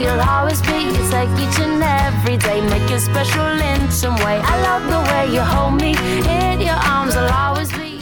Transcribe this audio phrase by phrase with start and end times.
[0.00, 0.88] you'll always be.
[0.98, 4.40] It's like each and every day, make it special in some way.
[4.42, 5.92] I love the way you hold me
[6.40, 8.00] in your arms, I'll always be.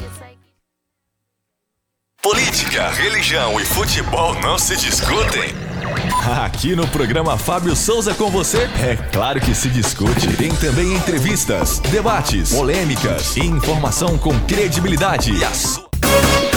[2.23, 5.55] Política, religião e futebol não se discutem.
[6.45, 10.37] Aqui no programa Fábio Souza com você, é claro que se discute.
[10.37, 15.33] Tem também entrevistas, debates, polêmicas e informação com credibilidade.
[15.33, 15.89] E a sua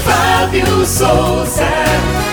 [0.03, 2.30] Fábio Souza.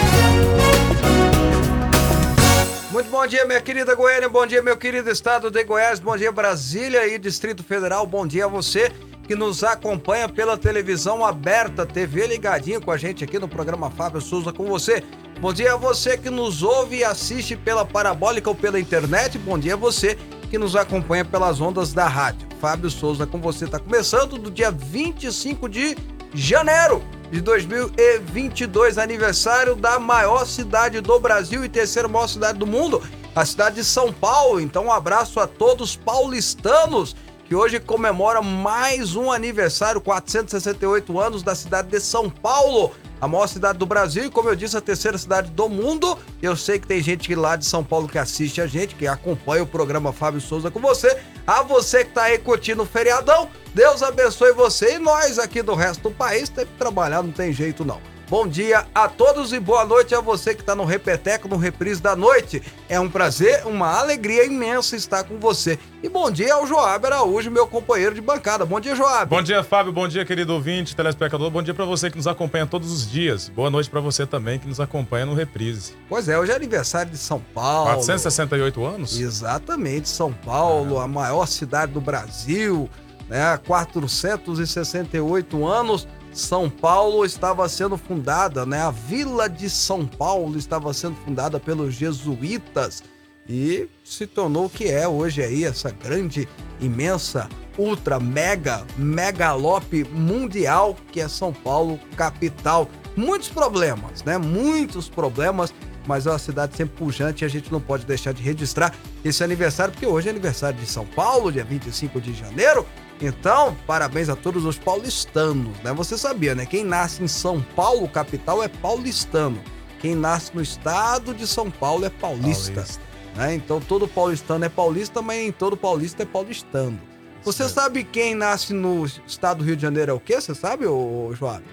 [2.99, 6.33] Muito bom dia, minha querida Goiânia, bom dia, meu querido estado de Goiás, bom dia,
[6.33, 8.91] Brasília e Distrito Federal, bom dia a você
[9.23, 14.21] que nos acompanha pela televisão aberta, TV ligadinho com a gente aqui no programa Fábio
[14.21, 15.05] Souza com você.
[15.41, 19.57] Bom dia a você que nos ouve e assiste pela parabólica ou pela internet, bom
[19.57, 20.19] dia a você
[20.51, 22.49] que nos acompanha pelas ondas da rádio.
[22.61, 25.97] Fábio Souza com você está começando do dia 25 de
[26.35, 33.03] janeiro de 2022, aniversário da maior cidade do Brasil e terceira maior cidade do mundo,
[33.35, 34.61] a cidade de São Paulo.
[34.61, 41.55] Então, um abraço a todos paulistanos que hoje comemora mais um aniversário, 468 anos da
[41.55, 45.19] cidade de São Paulo, a maior cidade do Brasil e, como eu disse, a terceira
[45.19, 46.19] cidade do mundo.
[46.41, 49.63] Eu sei que tem gente lá de São Paulo que assiste a gente, que acompanha
[49.63, 51.19] o programa Fábio Souza com você.
[51.47, 55.75] A você que tá aí curtindo o feriadão, Deus abençoe você e nós aqui do
[55.75, 58.18] resto do país tem que trabalhar, não tem jeito não.
[58.31, 62.03] Bom dia a todos e boa noite a você que está no Repeteco, no Reprise
[62.03, 62.63] da Noite.
[62.87, 65.79] É um prazer, uma alegria imensa estar com você.
[66.03, 68.67] E bom dia ao Joab Araújo, meu companheiro de bancada.
[68.67, 69.31] Bom dia, Joab.
[69.31, 69.95] Bom dia, Fábio.
[69.95, 71.51] Bom dia, querido ouvinte, telespectador.
[71.51, 73.49] Bom dia pra você que nos acompanha todos os dias.
[73.49, 75.95] Boa noite pra você também que nos acompanha no Reprise.
[76.07, 77.95] Pois é, hoje é aniversário de São Paulo.
[77.95, 79.19] 468 anos?
[79.19, 82.91] Exatamente, São Paulo, a maior cidade do Brasil,
[83.27, 83.59] né?
[83.67, 86.07] 468 anos.
[86.33, 88.83] São Paulo estava sendo fundada, né?
[88.83, 93.03] A Vila de São Paulo estava sendo fundada pelos jesuítas
[93.49, 96.47] e se tornou o que é hoje aí essa grande,
[96.81, 102.89] imensa, ultra mega megalope mundial que é São Paulo capital.
[103.17, 104.37] Muitos problemas, né?
[104.37, 105.73] Muitos problemas,
[106.07, 108.95] mas é uma cidade sempre pujante e a gente não pode deixar de registrar
[109.25, 112.87] esse aniversário, porque hoje é aniversário de São Paulo, dia 25 de janeiro.
[113.21, 115.93] Então, parabéns a todos os paulistanos, né?
[115.93, 116.65] Você sabia, né?
[116.67, 119.61] Quem nasce em São Paulo, capital, é paulistano.
[120.01, 122.73] Quem nasce no estado de São Paulo é paulista.
[122.75, 123.01] Paulista.
[123.35, 123.55] né?
[123.55, 127.01] Então, todo paulistano é paulista, mas nem todo paulista é paulistano.
[127.43, 127.75] Você Certo.
[127.75, 130.41] sabe quem nasce no estado do Rio de Janeiro é o quê?
[130.41, 131.65] Você sabe, ô, Joab?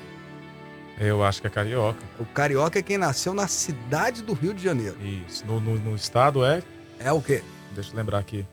[0.99, 1.99] Eu acho que é carioca.
[2.19, 4.95] O carioca é quem nasceu na cidade do Rio de Janeiro.
[5.27, 5.45] Isso.
[5.45, 6.63] No, no- no estado é.
[6.99, 7.43] É o quê?
[7.73, 8.45] Deixa eu lembrar aqui.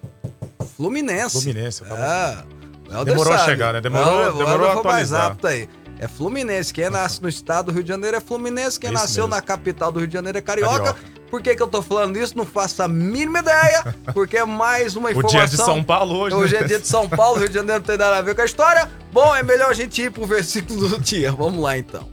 [0.77, 1.41] Fluminense.
[1.41, 1.83] Fluminense.
[1.83, 2.45] eu tava- É.
[2.62, 2.62] o
[2.93, 3.51] Helder Demorou a sabe.
[3.51, 3.81] chegar, né?
[3.81, 5.23] Demorou- demorou a vou mais atualizar.
[5.23, 5.69] rápido aí.
[5.99, 6.73] É Fluminense.
[6.73, 8.79] Quem nasce no estado do Rio de Janeiro é Fluminense.
[8.79, 9.37] Quem Isso nasceu mesmo.
[9.37, 10.79] na capital do Rio de Janeiro é carioca.
[10.79, 10.99] Carioca.
[11.31, 12.37] Por que, que eu tô falando isso?
[12.37, 13.95] Não faço a mínima ideia.
[14.13, 15.39] Porque é mais uma O informação.
[15.41, 16.35] dia de São Paulo hoje.
[16.37, 16.61] Hoje né?
[16.61, 18.45] é dia de São Paulo, Rio de Janeiro não tem nada a ver com a
[18.45, 18.91] história.
[19.13, 21.31] Bom, é melhor a gente ir pro versículo do dia.
[21.33, 22.07] Vamos lá então.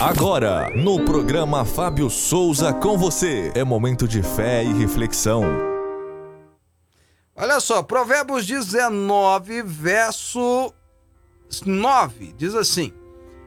[0.00, 5.42] Agora, no programa Fábio Souza com você, é momento de fé e reflexão.
[7.40, 10.74] Olha só, Provérbios 19, verso
[11.64, 12.92] 9, diz assim: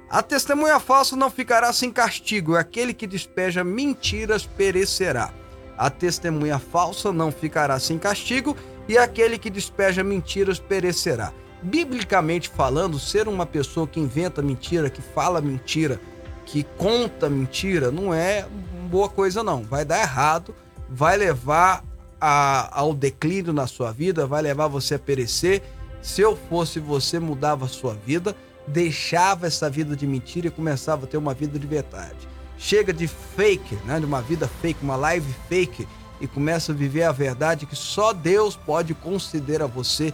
[0.10, 5.34] A testemunha falsa não ficará sem castigo, aquele que despeja mentiras perecerá.
[5.78, 8.56] A testemunha falsa não ficará sem castigo,
[8.88, 11.34] e aquele que despeja mentiras perecerá.
[11.62, 16.00] Biblicamente falando, ser uma pessoa que inventa mentira, que fala mentira,
[16.46, 18.48] que conta mentira, não é
[18.90, 19.64] boa coisa, não.
[19.64, 20.56] Vai dar errado,
[20.90, 21.84] vai levar
[22.22, 25.64] a- ao declínio na sua vida, vai levar você a perecer.
[26.02, 28.36] Se eu fosse você, mudava a sua vida,
[28.68, 32.30] deixava essa vida de mentira e começava a ter uma vida de verdade.
[32.58, 34.00] Chega de fake, né?
[34.00, 35.88] De uma vida fake, uma live fake
[36.20, 40.14] e começa a viver a verdade que só Deus pode conceder a você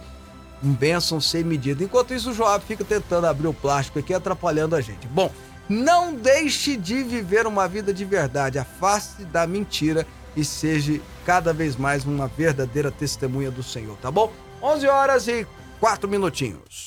[0.62, 1.84] um bênção sem medida.
[1.84, 5.06] Enquanto isso, o Joab fica tentando abrir o plástico aqui, atrapalhando a gente.
[5.06, 5.30] Bom,
[5.68, 8.58] não deixe de viver uma vida de verdade.
[8.58, 14.32] Afaste da mentira e seja cada vez mais uma verdadeira testemunha do Senhor, tá bom?
[14.62, 15.46] 11 horas e
[15.78, 16.86] 4 minutinhos.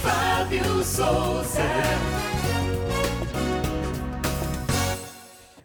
[0.00, 1.60] Fábio Souza.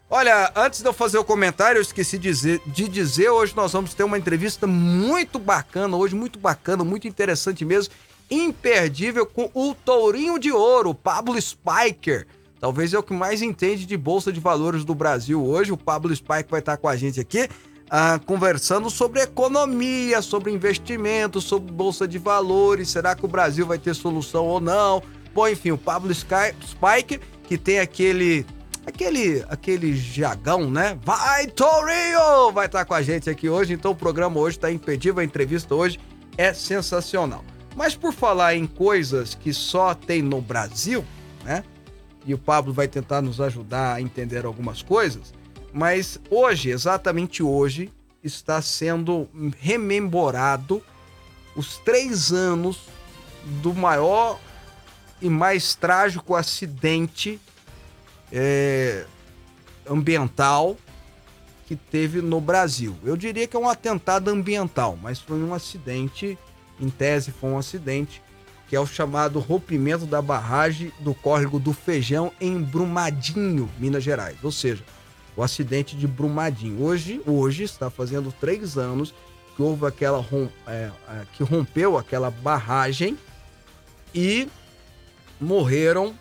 [0.10, 3.74] Olha, antes de eu fazer o comentário, eu esqueci de dizer, de dizer, hoje nós
[3.74, 7.94] vamos ter uma entrevista muito bacana, hoje muito bacana, muito interessante mesmo,
[8.28, 12.26] imperdível com o Tourinho de Ouro, Pablo Spiker.
[12.60, 15.72] Talvez é o que mais entende de bolsa de valores do Brasil hoje.
[15.72, 17.48] O Pablo Spiker vai estar com a gente aqui,
[17.90, 22.90] ah, conversando sobre economia, sobre investimento, sobre bolsa de valores.
[22.90, 25.02] Será que o Brasil vai ter solução ou não?
[25.34, 28.46] Bom, enfim, o Pablo Sky- Spiker, que tem aquele
[28.86, 30.98] aquele, aquele jagão, né?
[31.04, 32.52] Vai, Torinho!
[32.52, 35.76] Vai estar com a gente aqui hoje, então o programa hoje está impedível, a entrevista
[35.76, 36.00] hoje
[36.38, 37.44] é sensacional.
[37.76, 41.06] Mas por falar em coisas que só tem no Brasil,
[41.44, 41.64] né?
[42.26, 45.34] E o Pablo vai tentar nos ajudar a entender algumas coisas,
[45.74, 47.92] mas hoje, exatamente hoje,
[48.24, 49.28] está sendo
[49.60, 50.84] rememorado
[51.56, 52.88] os três anos
[53.62, 54.40] do maior
[55.22, 57.40] e mais trágico acidente
[58.32, 59.06] é,
[59.90, 60.78] ambiental
[61.66, 62.98] que teve no Brasil.
[63.04, 66.38] Eu diria que é um atentado ambiental, mas foi um acidente,
[66.80, 68.22] em tese foi um acidente,
[68.68, 74.38] que é o chamado rompimento da barragem do córrego do Feijão em Brumadinho, Minas Gerais.
[74.44, 74.84] Ou seja,
[75.40, 76.84] o acidente de Brumadinho.
[76.84, 79.14] Hoje, hoje está fazendo três anos
[79.56, 80.26] que houve aquela
[80.68, 83.18] é, é, que rompeu aquela barragem
[84.14, 84.50] e
[85.40, 86.14] morreram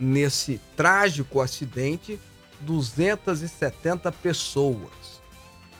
[0.00, 2.18] nesse trágico acidente
[2.60, 5.20] 270 pessoas.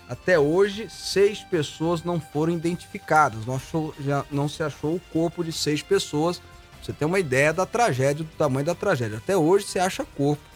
[0.07, 3.47] Até hoje, seis pessoas não foram identificadas.
[3.47, 6.39] Não, achou, já não se achou o corpo de seis pessoas.
[6.83, 9.17] Você tem uma ideia da tragédia, do tamanho da tragédia.
[9.17, 10.54] Até hoje se acha corpo.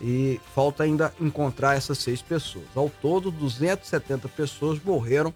[0.00, 2.66] E falta ainda encontrar essas seis pessoas.
[2.74, 5.34] Ao todo, 270 pessoas morreram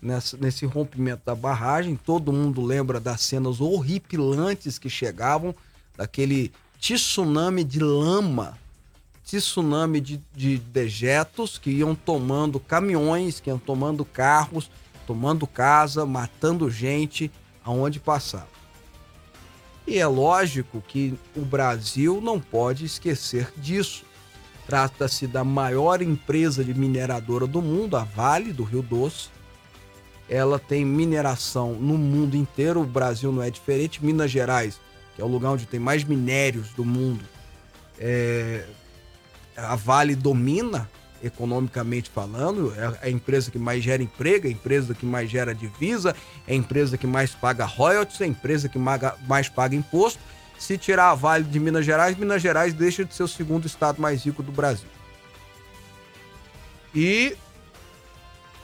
[0.00, 1.96] nessa, nesse rompimento da barragem.
[1.96, 5.54] Todo mundo lembra das cenas horripilantes que chegavam,
[5.96, 8.56] daquele tsunami de lama,
[9.24, 14.70] tsunami de, de dejetos que iam tomando caminhões, que iam tomando carros,
[15.06, 17.30] tomando casa, matando gente
[17.64, 18.55] aonde passava.
[19.86, 24.04] E é lógico que o Brasil não pode esquecer disso.
[24.66, 29.28] Trata-se da maior empresa de mineradora do mundo, a Vale do Rio Doce.
[30.28, 34.04] Ela tem mineração no mundo inteiro, o Brasil não é diferente.
[34.04, 34.80] Minas Gerais
[35.16, 37.24] que é o lugar onde tem mais minérios do mundo,
[37.98, 38.66] é,
[39.56, 40.88] a Vale domina
[41.22, 45.54] economicamente falando, é a empresa que mais gera emprego, é a empresa que mais gera
[45.54, 46.14] divisa,
[46.46, 50.20] é a empresa que mais paga royalties, é a empresa que mais paga imposto.
[50.58, 54.00] Se tirar a Vale de Minas Gerais, Minas Gerais deixa de ser o segundo estado
[54.00, 54.88] mais rico do Brasil.
[56.94, 57.36] E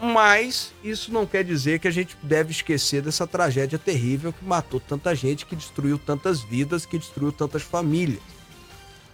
[0.00, 4.80] mas isso não quer dizer que a gente deve esquecer dessa tragédia terrível que matou
[4.80, 8.20] tanta gente, que destruiu tantas vidas, que destruiu tantas famílias.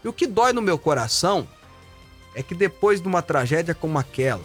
[0.03, 1.47] E o que dói no meu coração
[2.35, 4.45] é que depois de uma tragédia como aquela,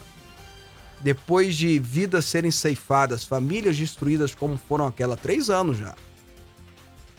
[1.01, 5.95] depois de vidas serem ceifadas, famílias destruídas como foram aquela três anos já,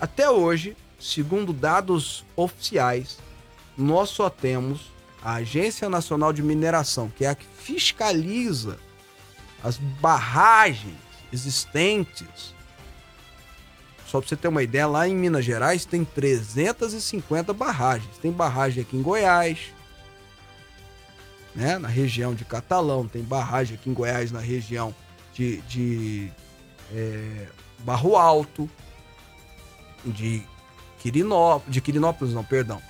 [0.00, 3.18] até hoje, segundo dados oficiais,
[3.76, 8.78] nós só temos a Agência Nacional de Mineração, que é a que fiscaliza
[9.62, 10.96] as barragens
[11.32, 12.54] existentes.
[14.06, 18.18] Só para você ter uma ideia, lá em Minas Gerais tem 350 barragens.
[18.18, 19.72] Tem barragem aqui em Goiás,
[21.54, 24.94] né, na região de Catalão, tem barragem aqui em Goiás na região
[25.32, 26.32] de, de
[26.92, 27.46] é,
[27.80, 28.68] Barro Alto,
[30.04, 30.42] de
[30.98, 32.80] Quirinópolis, de Quirinópolis não, perdão,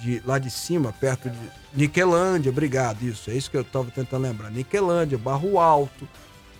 [0.00, 1.38] de lá de cima, perto de
[1.72, 4.50] Niquelândia, obrigado, isso, é isso que eu estava tentando lembrar.
[4.50, 6.08] Niquelândia, Barro Alto,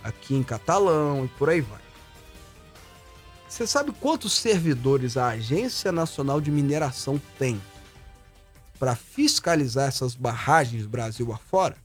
[0.03, 1.81] aqui em Catalão e por aí vai.
[3.47, 7.61] Você sabe quantos servidores a Agência Nacional de Mineração tem
[8.81, 11.77] para fiscalizar essas barragens Brasil afora?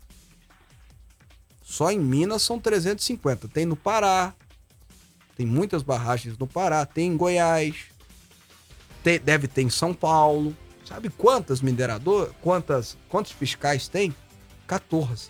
[1.62, 3.48] Só em Minas são 350.
[3.48, 4.32] Tem no Pará,
[5.36, 7.84] tem muitas barragens no Pará, tem em Goiás,
[9.04, 10.56] tem, deve ter em São Paulo.
[10.86, 14.16] Sabe quantas mineradoras, quantas, quantos fiscais tem?
[14.66, 15.28] 14.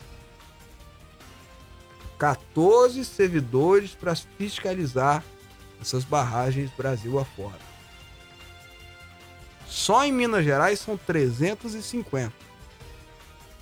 [2.17, 5.25] 14 servidores para fiscalizar
[5.81, 7.59] essas barragens Brasil afora.
[9.87, 12.33] Só em Minas Gerais são 350.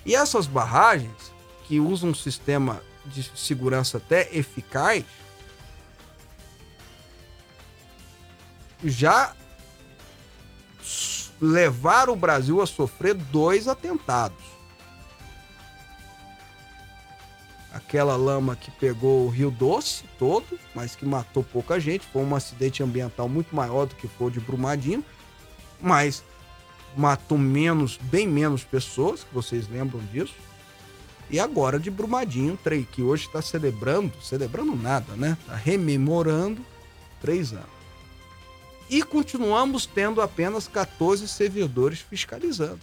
[0.03, 1.31] E essas barragens,
[1.67, 5.05] que usam um sistema de segurança até eficaz,
[8.83, 9.35] já
[11.39, 14.43] levar o Brasil a sofrer dois atentados.
[17.71, 22.35] Aquela lama que pegou o Rio Doce todo, mas que matou pouca gente, foi um
[22.35, 25.05] acidente ambiental muito maior do que foi de Brumadinho,
[25.81, 26.23] mas
[26.95, 30.33] matou menos, bem menos pessoas, que vocês lembram disso.
[31.29, 32.57] E agora de Brumadinho,
[32.91, 35.37] que hoje está celebrando, celebrando nada, né?
[35.41, 36.63] Está rememorando
[37.19, 37.75] três anos.
[38.89, 42.79] E continuamos tendo apenas 14 servidores fiscalizando.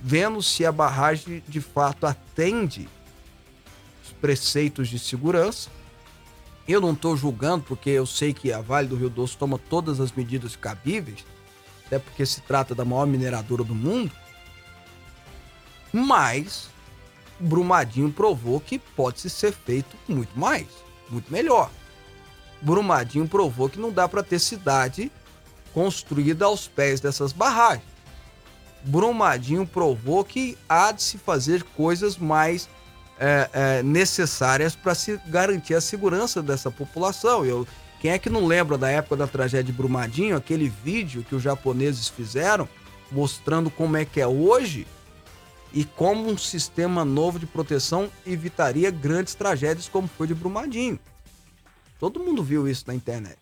[0.00, 2.88] Vendo se a barragem de fato atende
[4.04, 5.70] os preceitos de segurança.
[6.70, 9.98] Eu não estou julgando, porque eu sei que a Vale do Rio Doce toma todas
[9.98, 11.26] as medidas cabíveis,
[11.84, 14.12] até porque se trata da maior mineradora do mundo.
[15.92, 16.68] Mas
[17.40, 20.68] Brumadinho provou que pode ser feito muito mais,
[21.10, 21.72] muito melhor.
[22.62, 25.10] Brumadinho provou que não dá para ter cidade
[25.74, 27.90] construída aos pés dessas barragens.
[28.84, 32.68] Brumadinho provou que há de se fazer coisas mais
[33.20, 37.44] é, é, necessárias para se garantir a segurança dessa população.
[37.44, 37.68] Eu,
[38.00, 41.42] quem é que não lembra da época da tragédia de Brumadinho, aquele vídeo que os
[41.42, 42.66] japoneses fizeram
[43.12, 44.86] mostrando como é que é hoje
[45.72, 50.98] e como um sistema novo de proteção evitaria grandes tragédias como foi de Brumadinho.
[51.98, 53.36] Todo mundo viu isso na internet.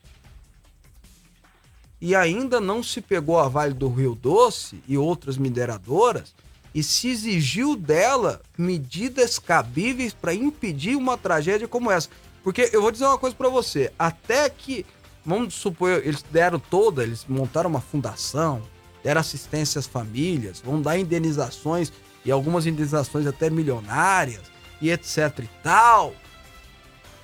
[2.00, 6.34] E ainda não se pegou a Vale do Rio Doce e outras mineradoras
[6.74, 12.08] e se exigiu dela medidas cabíveis para impedir uma tragédia como essa.
[12.42, 14.84] Porque eu vou dizer uma coisa para você, até que
[15.24, 18.62] vamos supor, eles deram toda, eles montaram uma fundação,
[19.02, 21.92] deram assistência às famílias, vão dar indenizações
[22.24, 24.42] e algumas indenizações até milionárias
[24.80, 26.14] e etc e tal.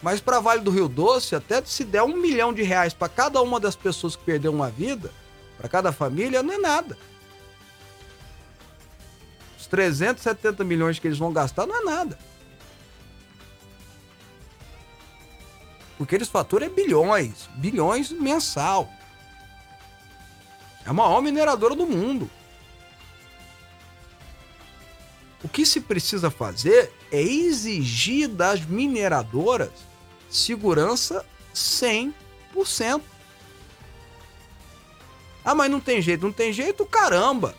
[0.03, 3.41] Mas para Vale do Rio Doce, até se der um milhão de reais para cada
[3.41, 5.11] uma das pessoas que perdeu uma vida,
[5.57, 6.99] para cada família, não é nada.
[9.65, 12.19] Os 370 milhões que eles vão gastar não é nada.
[15.97, 18.91] Porque eles faturam é bilhões, bilhões mensal.
[20.85, 22.31] É a maior mineradora do mundo.
[25.43, 29.73] O que se precisa fazer é exigir das mineradoras
[30.29, 33.01] segurança 100%.
[35.43, 37.55] Ah, mas não tem jeito, não tem jeito, caramba.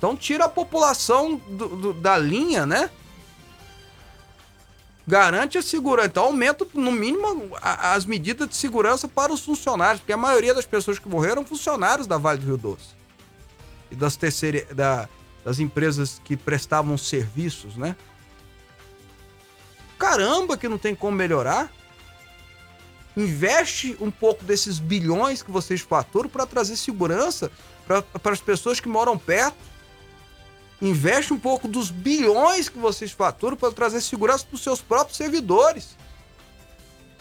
[0.00, 2.88] Então tira a população do, do, da linha, né?
[5.06, 6.08] Garante a segurança.
[6.08, 10.54] Então aumenta, no mínimo, a, as medidas de segurança para os funcionários, porque a maioria
[10.54, 12.94] das pessoas que morreram funcionários da Vale do Rio Doce
[13.90, 15.06] e das, terceira, da,
[15.44, 17.94] das empresas que prestavam serviços, né?
[19.98, 21.70] Caramba, que não tem como melhorar.
[23.14, 27.52] Investe um pouco desses bilhões que vocês faturam para trazer segurança
[27.86, 29.69] para as pessoas que moram perto.
[30.80, 35.16] Investe um pouco dos bilhões que vocês faturam para trazer segurança para os seus próprios
[35.16, 35.96] servidores.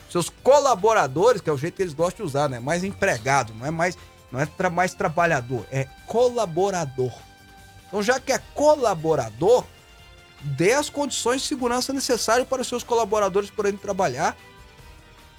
[0.10, 2.60] Seus colaboradores, que é o jeito que eles gostam de usar, né?
[2.60, 3.98] Mais empregado, não é mais,
[4.32, 7.12] não é tra mais trabalhador, é colaborador.
[7.88, 9.66] Então, já que é colaborador,
[10.42, 14.38] dê as condições de segurança necessárias para os seus colaboradores poderem trabalhar.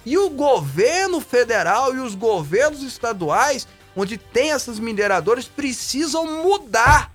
[0.05, 7.10] E o governo federal e os governos estaduais, onde tem essas mineradoras, precisam mudar.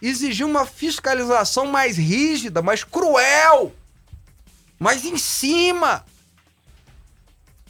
[0.00, 3.72] Exigir uma fiscalização mais rígida, mais cruel,
[4.78, 6.04] mais em cima.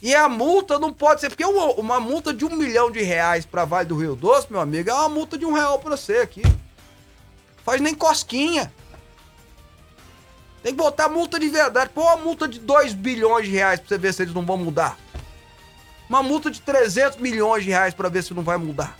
[0.01, 3.65] E a multa não pode ser, porque uma multa de um milhão de reais para
[3.65, 6.41] Vale do Rio Doce, meu amigo, é uma multa de um real para você aqui.
[7.65, 8.71] Faz nem cosquinha.
[10.63, 11.91] Tem que botar multa de verdade.
[11.93, 14.57] Pô, uma multa de 2 bilhões de reais pra você ver se eles não vão
[14.57, 14.97] mudar.
[16.07, 18.97] Uma multa de 300 milhões de reais para ver se não vai mudar.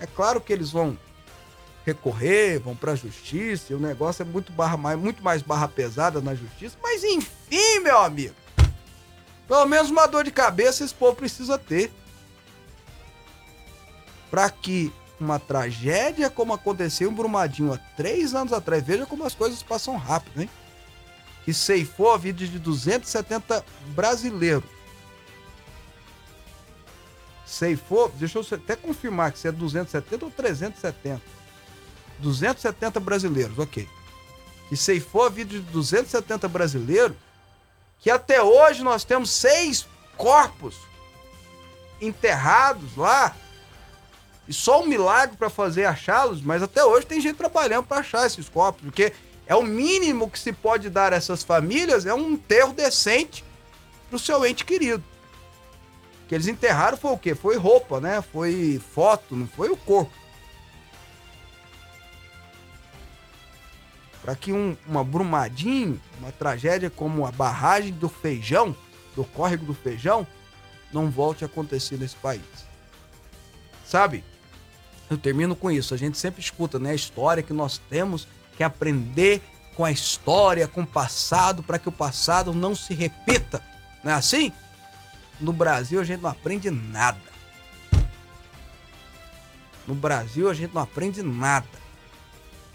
[0.00, 0.96] É claro que eles vão
[1.84, 5.66] recorrer, vão para a justiça, e o negócio é muito, barra mais, muito mais barra
[5.66, 8.34] pesada na justiça, mas enfim, meu amigo.
[9.46, 11.90] Pelo menos uma dor de cabeça esse povo precisa ter.
[14.30, 19.34] Para que uma tragédia como aconteceu em Brumadinho há três anos atrás, veja como as
[19.34, 20.50] coisas passam rápido, hein?
[21.46, 23.64] Que ceifou a vida de 270
[23.94, 24.77] brasileiros.
[27.48, 31.22] Ceifou, deixa eu até confirmar que se é 270 ou 370.
[32.18, 33.88] 270 brasileiros, ok.
[34.70, 37.16] E ceifou a vida de 270 brasileiros,
[38.00, 40.76] que até hoje nós temos seis corpos
[42.02, 43.34] enterrados lá
[44.46, 48.26] e só um milagre para fazer achá-los, mas até hoje tem gente trabalhando para achar
[48.26, 49.12] esses corpos, porque
[49.46, 53.42] é o mínimo que se pode dar a essas famílias é um enterro decente
[54.10, 55.02] pro seu ente querido.
[56.28, 57.34] Que eles enterraram foi o quê?
[57.34, 58.20] Foi roupa, né?
[58.20, 60.12] Foi foto, não foi o corpo.
[64.22, 68.76] Para que um, uma Brumadinho, uma tragédia como a barragem do Feijão,
[69.16, 70.26] do córrego do Feijão,
[70.92, 72.42] não volte a acontecer nesse país.
[73.86, 74.22] Sabe?
[75.08, 75.94] Eu termino com isso.
[75.94, 76.90] A gente sempre escuta, né?
[76.90, 79.40] A história que nós temos que aprender
[79.74, 83.62] com a história, com o passado, para que o passado não se repita.
[84.04, 84.52] Não é assim?
[85.40, 87.18] No Brasil a gente não aprende nada.
[89.86, 91.66] No Brasil a gente não aprende nada.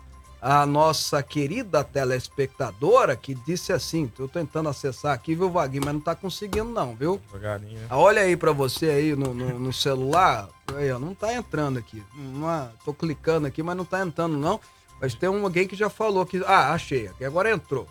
[0.47, 5.99] A nossa querida telespectadora que disse assim, tô tentando acessar aqui, viu, Vaguinho, mas não
[5.99, 7.19] tá conseguindo não, viu?
[7.31, 7.79] Devagarinho.
[7.79, 7.87] né?
[7.89, 11.79] Ah, Olha aí pra você aí no, no, no celular, aí, ó, não tá entrando
[11.79, 12.03] aqui.
[12.15, 14.59] Não tô clicando aqui, mas não tá entrando não.
[15.01, 16.43] Mas tem um, alguém que já falou que...
[16.45, 17.87] Ah, achei, aqui agora entrou.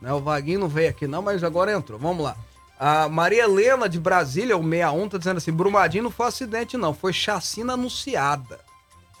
[0.00, 2.00] Né, o Vaguinho não veio aqui não, mas agora entrou.
[2.00, 2.36] Vamos lá.
[2.80, 6.92] A Maria Helena de Brasília, o 61, tá dizendo assim, Brumadinho não foi acidente não,
[6.92, 8.58] foi chacina anunciada.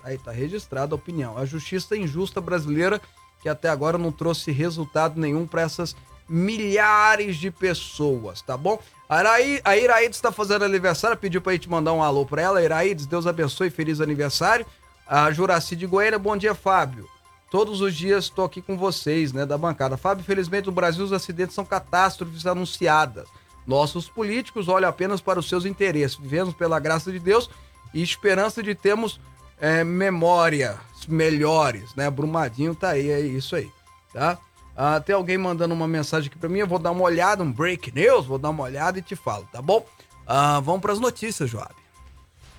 [0.04, 1.38] Aí tá registrada a opinião.
[1.38, 3.00] A justiça injusta brasileira
[3.40, 5.96] que até agora não trouxe resultado nenhum para essas
[6.28, 8.80] milhares de pessoas, tá bom?
[9.08, 12.62] A Iraídes está fazendo aniversário, pediu pra gente mandar um alô pra ela.
[12.62, 14.64] Iraídes, Deus abençoe, feliz aniversário.
[15.06, 17.08] A Juraci de Goiânia, bom dia, Fábio.
[17.50, 19.98] Todos os dias estou aqui com vocês, né, da bancada.
[19.98, 23.28] Fábio, infelizmente no Brasil os acidentes são catástrofes anunciadas.
[23.66, 26.16] Nossos políticos olham apenas para os seus interesses.
[26.16, 27.50] Vivemos pela graça de Deus
[27.92, 29.20] e esperança de termos
[29.62, 30.76] é, memórias
[31.08, 32.10] melhores, né?
[32.10, 33.70] Brumadinho tá aí, é isso aí,
[34.12, 34.36] tá?
[34.76, 37.52] Ah, tem alguém mandando uma mensagem aqui pra mim, eu vou dar uma olhada, um
[37.52, 39.86] break news, vou dar uma olhada e te falo, tá bom?
[40.26, 41.74] Ah, vamos pras notícias, Joab.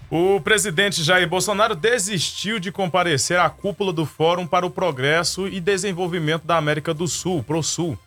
[0.09, 5.59] O presidente Jair Bolsonaro desistiu de comparecer à cúpula do Fórum para o Progresso e
[5.59, 7.97] Desenvolvimento da América do Sul, ProSul,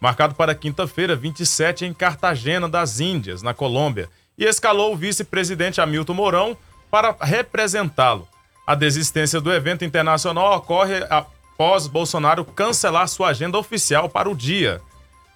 [0.00, 4.08] marcado para quinta-feira, 27, em Cartagena das Índias, na Colômbia,
[4.38, 6.56] e escalou o vice-presidente Hamilton Mourão
[6.90, 8.28] para representá-lo.
[8.66, 14.82] A desistência do evento internacional ocorre após Bolsonaro cancelar sua agenda oficial para o dia.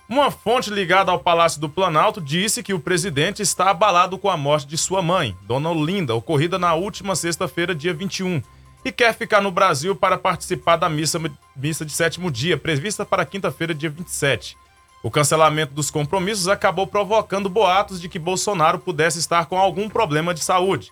[0.08, 4.36] Uma fonte ligada ao Palácio do Planalto disse que o presidente está abalado com a
[4.36, 8.42] morte de sua mãe, Dona Olinda, ocorrida na última sexta-feira, dia 21,
[8.84, 11.20] e quer ficar no Brasil para participar da missa,
[11.54, 14.56] missa de sétimo dia, prevista para quinta-feira, dia 27.
[15.04, 20.34] O cancelamento dos compromissos acabou provocando boatos de que Bolsonaro pudesse estar com algum problema
[20.34, 20.90] de saúde.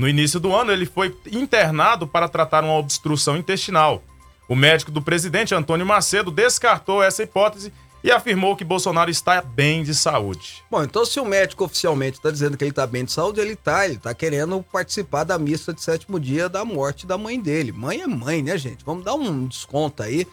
[0.00, 4.02] No início do ano, ele foi internado para tratar uma obstrução intestinal.
[4.48, 7.70] O médico do presidente, Antônio Macedo, descartou essa hipótese
[8.02, 10.64] e afirmou que Bolsonaro está bem de saúde.
[10.70, 13.54] Bom, então se o médico oficialmente está dizendo que ele está bem de saúde, ele
[13.54, 17.70] tá, ele tá querendo participar da missa de sétimo dia da morte da mãe dele.
[17.70, 18.82] Mãe é mãe, né, gente?
[18.82, 20.26] Vamos dar um desconto aí.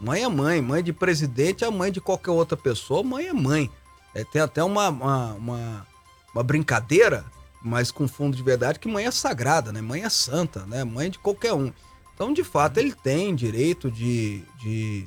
[0.00, 3.70] Mãe é mãe, mãe de presidente é mãe de qualquer outra pessoa, mãe é mãe.
[4.14, 5.86] É, tem até uma, uma, uma,
[6.34, 7.26] uma brincadeira,
[7.64, 9.80] mas com fundo de verdade, que mãe é sagrada, né?
[9.80, 10.84] Mãe é santa, né?
[10.84, 11.72] Mãe de qualquer um.
[12.14, 15.06] Então, de fato, ele tem direito de, de,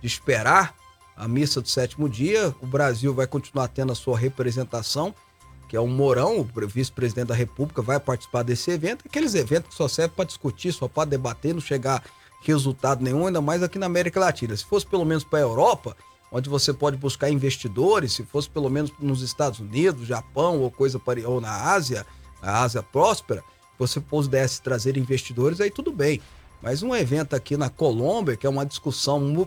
[0.00, 0.74] de esperar
[1.16, 2.54] a missa do sétimo dia.
[2.60, 5.14] O Brasil vai continuar tendo a sua representação,
[5.68, 9.04] que é o Mourão, o vice-presidente da República, vai participar desse evento.
[9.06, 12.02] Aqueles eventos que só servem para discutir, só para debater, não chegar
[12.42, 14.56] resultado nenhum, ainda mais aqui na América Latina.
[14.56, 15.96] Se fosse pelo menos para a Europa,
[16.30, 20.98] onde você pode buscar investidores, se fosse pelo menos nos Estados Unidos, Japão ou coisa
[20.98, 22.04] pare- ou na Ásia,
[22.42, 23.42] a Ásia próspera,
[23.78, 26.20] você pudesse trazer investidores, aí tudo bem.
[26.62, 29.46] Mas um evento aqui na Colômbia, que é uma discussão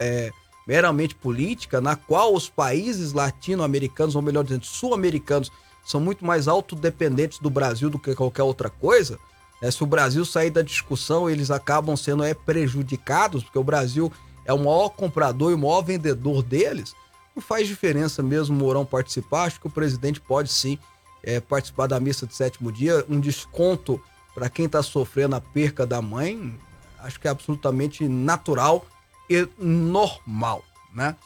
[0.00, 0.32] é,
[0.66, 5.52] meramente política, na qual os países latino-americanos, ou melhor dizendo, sul-americanos,
[5.84, 9.18] são muito mais autodependentes do Brasil do que qualquer outra coisa.
[9.60, 9.70] né?
[9.70, 14.10] Se o Brasil sair da discussão, eles acabam sendo é, prejudicados, porque o Brasil
[14.44, 16.94] é o maior comprador e o maior vendedor deles.
[17.34, 19.44] Não faz diferença mesmo o Mourão participar.
[19.44, 20.78] Acho que o presidente pode sim
[21.22, 23.04] é, participar da missa de sétimo dia.
[23.08, 24.00] Um desconto
[24.34, 26.58] para quem está sofrendo a perca da mãe,
[26.98, 28.86] acho que é absolutamente natural
[29.28, 30.62] e normal,
[30.94, 31.16] né?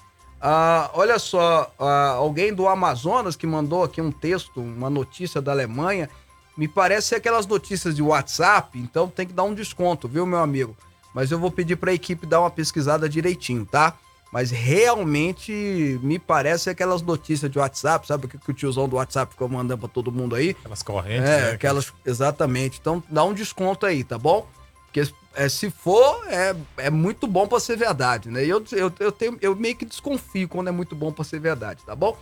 [0.41, 5.53] Ah, olha só, ah, alguém do Amazonas que mandou aqui um texto, uma notícia da
[5.53, 6.11] Alemanha,
[6.57, 10.39] me parece ser aquelas notícias de WhatsApp, então tem que dar um desconto, viu, meu
[10.39, 10.77] amigo?
[11.17, 13.95] Mas eu vou pedir para a equipe dar uma pesquisada direitinho, tá?
[14.31, 18.97] Mas realmente me parece aquelas notícias de WhatsApp, sabe o que, que o tiozão do
[18.97, 20.51] WhatsApp ficou mandando para todo mundo aí?
[20.51, 21.51] Aquelas correntes, É, né?
[21.53, 21.91] aquelas.
[22.05, 22.79] Exatamente.
[22.79, 24.47] Então dá um desconto aí, tá bom?
[24.85, 28.45] Porque é, se for, é, é muito bom pra ser verdade, né?
[28.45, 31.41] E eu, eu, eu, tenho, eu meio que desconfio quando é muito bom pra ser
[31.41, 32.15] verdade, tá bom?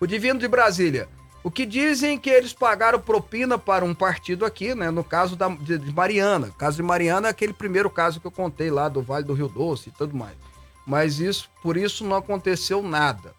[0.00, 1.06] O Divino de Brasília.
[1.42, 4.90] O que dizem que eles pagaram propina para um partido aqui, né?
[4.90, 6.48] No caso da, de, Mariana.
[6.48, 9.34] O caso de Mariana é aquele primeiro caso que eu contei lá do Vale do
[9.34, 10.34] Rio Doce e tudo mais.
[10.86, 13.32] Mas isso, por isso não aconteceu nada.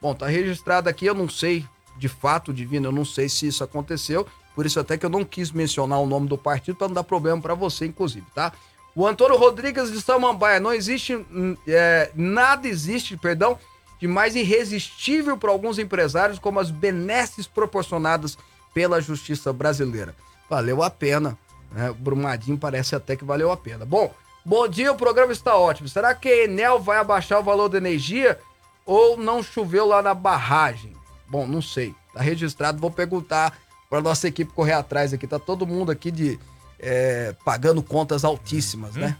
[0.00, 3.62] Bom, tá registrado aqui, eu não sei de fato, Divino, eu não sei se isso
[3.62, 6.94] aconteceu, por isso até que eu não quis mencionar o nome do partido para não
[6.94, 8.52] dar problema para você, inclusive, tá?
[8.94, 13.58] O Antônio Rodrigues de Samambaia, não existe, hum, é, nada existe, perdão,
[14.02, 18.36] de mais irresistível para alguns empresários como as benesses proporcionadas
[18.74, 20.12] pela justiça brasileira.
[20.50, 21.38] Valeu a pena,
[21.70, 21.94] né?
[21.96, 23.86] Brumadinho parece até que valeu a pena.
[23.86, 24.12] Bom,
[24.44, 25.88] bom dia, o programa está ótimo.
[25.88, 28.40] Será que a Enel vai abaixar o valor da energia
[28.84, 30.96] ou não choveu lá na barragem?
[31.28, 31.94] Bom, não sei.
[32.12, 33.56] Tá registrado, vou perguntar
[33.88, 35.28] para nossa equipe correr atrás aqui.
[35.28, 36.40] Tá todo mundo aqui de
[36.80, 39.16] é, pagando contas altíssimas, né?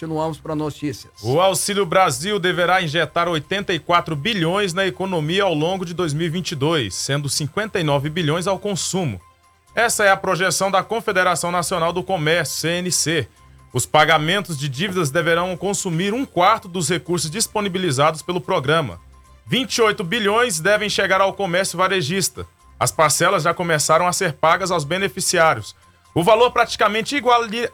[0.00, 1.12] Continuamos para notícias.
[1.22, 8.08] O Auxílio Brasil deverá injetar 84 bilhões na economia ao longo de 2022, sendo 59
[8.08, 9.20] bilhões ao consumo.
[9.74, 13.28] Essa é a projeção da Confederação Nacional do Comércio, CNC.
[13.74, 18.98] Os pagamentos de dívidas deverão consumir um quarto dos recursos disponibilizados pelo programa.
[19.48, 22.46] 28 bilhões devem chegar ao comércio varejista.
[22.78, 25.76] As parcelas já começaram a ser pagas aos beneficiários.
[26.12, 27.16] O valor praticamente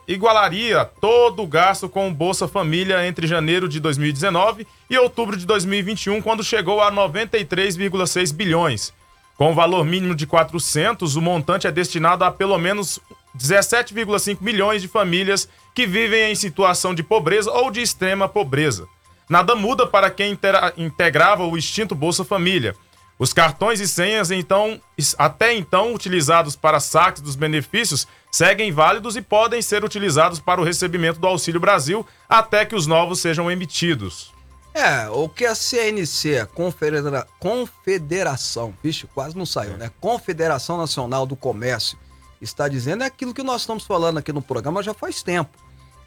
[0.07, 5.46] igualaria, todo o gasto com o Bolsa Família entre janeiro de 2019 e outubro de
[5.46, 8.92] 2021, quando chegou a 93,6 bilhões.
[9.38, 13.01] Com o valor mínimo de 400, o montante é destinado a pelo menos
[13.37, 18.87] 17,5 milhões de famílias que vivem em situação de pobreza ou de extrema pobreza.
[19.29, 20.38] Nada muda para quem
[20.77, 22.77] integrava o extinto Bolsa Família.
[23.18, 24.81] Os cartões e senhas, então,
[25.16, 30.64] até então utilizados para saques dos benefícios, seguem válidos e podem ser utilizados para o
[30.64, 34.35] recebimento do Auxílio Brasil até que os novos sejam emitidos.
[34.74, 37.26] É, o que a CNC, a Confedera...
[37.40, 39.90] Confederação, vixe, quase não saiu, né?
[39.98, 41.98] Confederação Nacional do Comércio,
[42.42, 45.57] está dizendo é aquilo que nós estamos falando aqui no programa já faz tempo.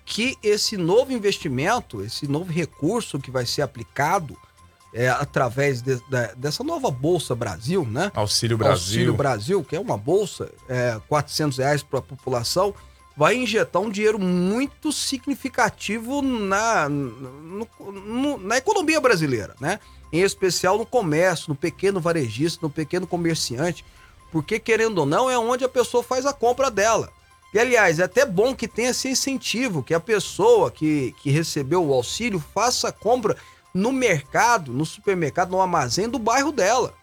[0.05, 4.37] Que esse novo investimento, esse novo recurso que vai ser aplicado
[4.93, 8.11] é, através de, de, dessa nova Bolsa Brasil, né?
[8.15, 8.73] Auxílio Brasil.
[8.73, 12.73] Auxílio Brasil, que é uma bolsa, é, 400 reais para a população,
[13.15, 19.79] vai injetar um dinheiro muito significativo na, no, no, na economia brasileira, né?
[20.11, 23.85] Em especial no comércio, no pequeno varejista, no pequeno comerciante,
[24.31, 27.11] porque querendo ou não é onde a pessoa faz a compra dela.
[27.53, 31.83] E aliás, é até bom que tenha esse incentivo, que a pessoa que, que recebeu
[31.83, 33.35] o auxílio faça a compra
[33.73, 36.93] no mercado, no supermercado, no armazém do bairro dela.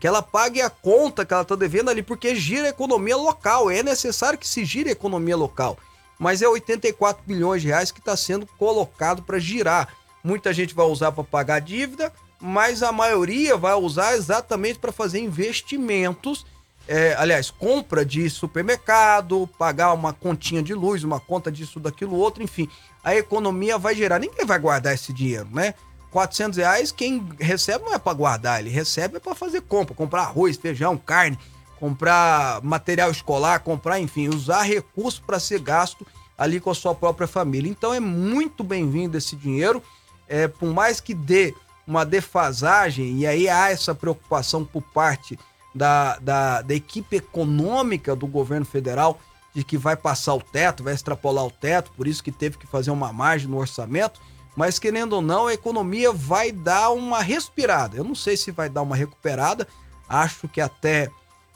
[0.00, 3.70] Que ela pague a conta que ela está devendo ali, porque gira a economia local.
[3.70, 5.78] É necessário que se gire a economia local.
[6.18, 9.94] Mas é 84 bilhões de reais que está sendo colocado para girar.
[10.22, 15.20] Muita gente vai usar para pagar dívida, mas a maioria vai usar exatamente para fazer
[15.20, 16.46] investimentos.
[16.88, 22.42] É, aliás, compra de supermercado, pagar uma continha de luz, uma conta disso, daquilo, outro,
[22.42, 22.68] enfim
[23.02, 24.18] a economia vai gerar.
[24.18, 25.74] Ninguém vai guardar esse dinheiro, né?
[26.10, 30.24] 400 reais, quem recebe não é para guardar, ele recebe é para fazer compra, comprar
[30.24, 31.38] arroz, feijão, carne,
[31.80, 37.26] comprar material escolar, comprar, enfim, usar recursos para ser gasto ali com a sua própria
[37.26, 37.70] família.
[37.70, 39.82] Então é muito bem-vindo esse dinheiro,
[40.28, 41.54] é, por mais que dê
[41.86, 45.38] uma defasagem, e aí há essa preocupação por parte
[45.74, 49.18] da, da, da equipe econômica do governo federal
[49.54, 52.66] de que vai passar o teto, vai extrapolar o teto, por isso que teve que
[52.66, 54.20] fazer uma margem no orçamento.
[54.56, 57.96] Mas querendo ou não, a economia vai dar uma respirada.
[57.96, 59.66] Eu não sei se vai dar uma recuperada,
[60.08, 61.10] acho que até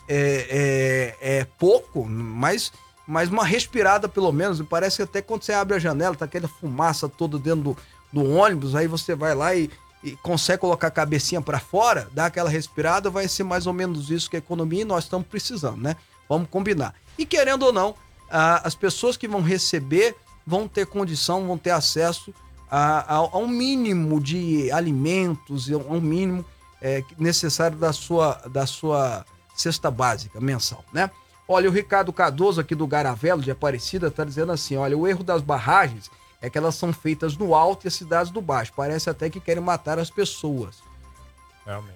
[0.08, 2.72] é, é, é pouco, mas,
[3.06, 4.60] mas uma respirada pelo menos.
[4.62, 7.76] Parece que até quando você abre a janela, tá aquela fumaça toda dentro do,
[8.12, 9.70] do ônibus, aí você vai lá e,
[10.06, 14.08] e consegue colocar a cabecinha para fora, dá aquela respirada, vai ser mais ou menos
[14.08, 15.96] isso que a economia e nós estamos precisando, né?
[16.28, 16.94] Vamos combinar.
[17.18, 17.96] E querendo ou não,
[18.30, 20.14] as pessoas que vão receber
[20.46, 22.32] vão ter condição, vão ter acesso
[22.70, 26.44] a, a, a um mínimo de alimentos, a um mínimo
[26.80, 31.10] é, necessário da sua, da sua cesta básica mensal, né?
[31.48, 35.24] Olha, o Ricardo Cardoso aqui do Garavelo de Aparecida está dizendo assim: olha, o erro
[35.24, 36.10] das barragens
[36.46, 38.72] é que elas são feitas no alto e as cidades do baixo.
[38.76, 40.76] Parece até que querem matar as pessoas.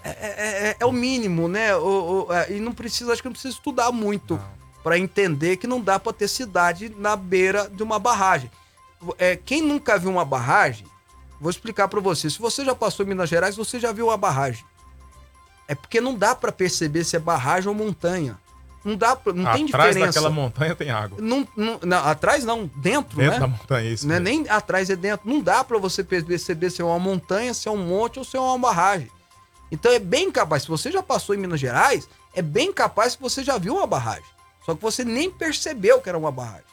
[0.02, 1.76] É, é, é, é o mínimo, né?
[1.76, 4.40] O, o, é, e não precisa, acho que não precisa estudar muito
[4.82, 8.50] para entender que não dá para ter cidade na beira de uma barragem.
[9.18, 10.84] É, quem nunca viu uma barragem,
[11.40, 12.28] vou explicar para você.
[12.28, 14.64] Se você já passou em Minas Gerais, você já viu uma barragem.
[15.68, 18.39] É porque não dá para perceber se é barragem ou montanha.
[18.84, 19.90] Não dá, pra, não atrás tem diferença.
[19.90, 21.18] Atrás daquela montanha tem água.
[21.20, 23.38] Não, não, não, atrás não, dentro, dentro né?
[23.38, 24.08] da montanha, isso.
[24.08, 25.28] Não é nem atrás é dentro.
[25.28, 28.36] Não dá para você perceber se é uma montanha, se é um monte ou se
[28.36, 29.10] é uma barragem.
[29.70, 33.22] Então é bem capaz, se você já passou em Minas Gerais, é bem capaz que
[33.22, 34.24] você já viu uma barragem.
[34.64, 36.64] Só que você nem percebeu que era uma barragem.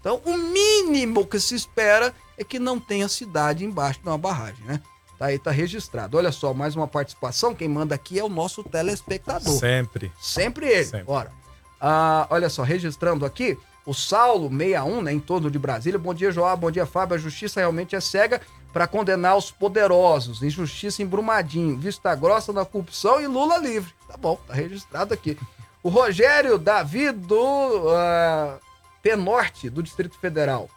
[0.00, 4.64] Então, o mínimo que se espera é que não tenha cidade embaixo de uma barragem,
[4.64, 4.80] né?
[5.18, 6.16] Tá aí, tá registrado.
[6.16, 7.54] Olha só, mais uma participação.
[7.54, 9.58] Quem manda aqui é o nosso telespectador.
[9.58, 10.12] Sempre.
[10.20, 10.84] Sempre ele.
[10.84, 11.04] Sempre.
[11.06, 11.32] Ora.
[11.80, 15.98] Ah, olha só, registrando aqui, o Saulo 61, né, em torno de Brasília.
[15.98, 16.56] Bom dia, João.
[16.56, 17.14] Bom dia, Fábio.
[17.14, 18.40] A justiça realmente é cega
[18.72, 20.42] para condenar os poderosos.
[20.42, 23.92] Injustiça em Brumadinho, vista grossa na corrupção e Lula livre.
[24.08, 25.38] Tá bom, tá registrado aqui.
[25.82, 28.58] O Rogério Davi do ah,
[29.02, 30.68] Penorte, do Distrito Federal.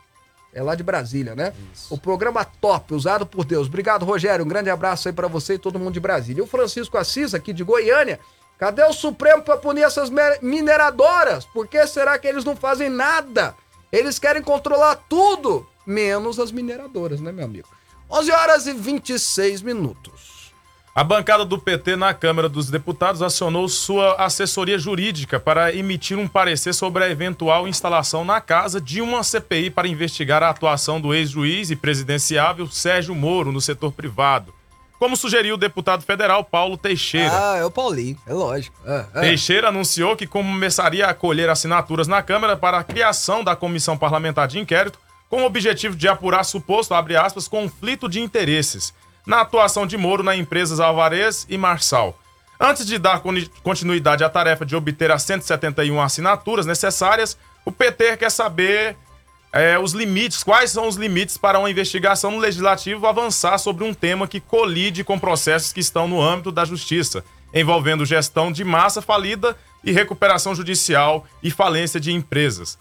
[0.53, 1.53] É lá de Brasília, né?
[1.89, 3.67] O programa top, usado por Deus.
[3.67, 4.45] Obrigado, Rogério.
[4.45, 6.41] Um grande abraço aí pra você e todo mundo de Brasília.
[6.41, 8.19] E o Francisco Assis, aqui de Goiânia.
[8.59, 11.45] Cadê o Supremo pra punir essas mineradoras?
[11.45, 13.55] Por que será que eles não fazem nada?
[13.89, 17.69] Eles querem controlar tudo, menos as mineradoras, né, meu amigo?
[18.11, 20.51] 11 horas e 26 minutos.
[20.93, 26.27] A bancada do PT na Câmara dos Deputados acionou sua assessoria jurídica para emitir um
[26.27, 31.13] parecer sobre a eventual instalação na casa de uma CPI para investigar a atuação do
[31.13, 34.53] ex-juiz e presidenciável Sérgio Moro no setor privado,
[34.99, 37.31] como sugeriu o deputado federal Paulo Teixeira.
[37.31, 38.75] Ah, é o Paulinho, é lógico.
[38.85, 39.21] É, é.
[39.21, 44.47] Teixeira anunciou que começaria a colher assinaturas na Câmara para a criação da comissão parlamentar
[44.47, 48.93] de inquérito com o objetivo de apurar suposto, abre aspas, conflito de interesses
[49.25, 52.17] na atuação de Moro na empresas Alvarez e Marçal.
[52.59, 53.21] Antes de dar
[53.63, 58.97] continuidade à tarefa de obter as 171 assinaturas necessárias, o PT quer saber
[59.51, 63.93] é, os limites, quais são os limites para uma investigação no legislativo avançar sobre um
[63.93, 69.01] tema que colide com processos que estão no âmbito da justiça, envolvendo gestão de massa
[69.01, 72.77] falida e recuperação judicial e falência de empresas.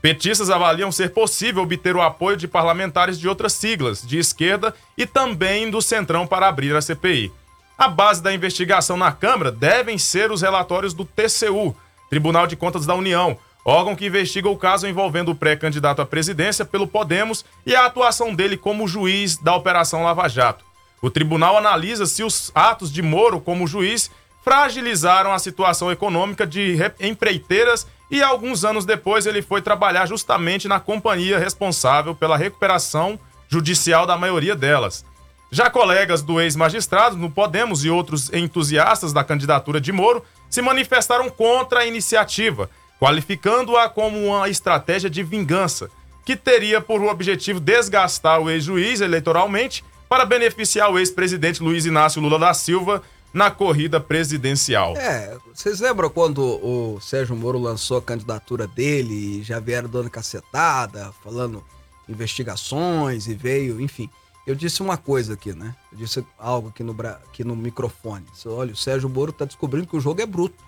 [0.00, 5.06] Petistas avaliam ser possível obter o apoio de parlamentares de outras siglas, de esquerda e
[5.06, 7.32] também do Centrão para abrir a CPI.
[7.78, 11.74] A base da investigação na Câmara devem ser os relatórios do TCU,
[12.10, 16.64] Tribunal de Contas da União, órgão que investiga o caso envolvendo o pré-candidato à presidência
[16.64, 20.64] pelo Podemos e a atuação dele como juiz da Operação Lava Jato.
[21.00, 24.10] O tribunal analisa se os atos de Moro como juiz
[24.44, 30.66] fragilizaram a situação econômica de re- empreiteiras e alguns anos depois ele foi trabalhar justamente
[30.68, 35.04] na companhia responsável pela recuperação judicial da maioria delas.
[35.50, 41.28] Já colegas do ex-magistrado no Podemos e outros entusiastas da candidatura de Moro se manifestaram
[41.28, 42.68] contra a iniciativa,
[43.02, 45.90] qualificando-a como uma estratégia de vingança,
[46.24, 52.38] que teria por objetivo desgastar o ex-juiz eleitoralmente para beneficiar o ex-presidente Luiz Inácio Lula
[52.38, 53.02] da Silva
[53.34, 54.96] na corrida presidencial.
[54.96, 60.08] É, vocês lembram quando o Sérgio Moro lançou a candidatura dele e já vieram dando
[60.08, 61.64] cacetada, falando
[62.08, 64.08] investigações e veio, enfim.
[64.46, 65.74] Eu disse uma coisa aqui, né?
[65.90, 68.26] Eu disse algo aqui no, aqui no microfone.
[68.46, 70.62] Olha, o Sérgio Moro tá descobrindo que o jogo é bruto.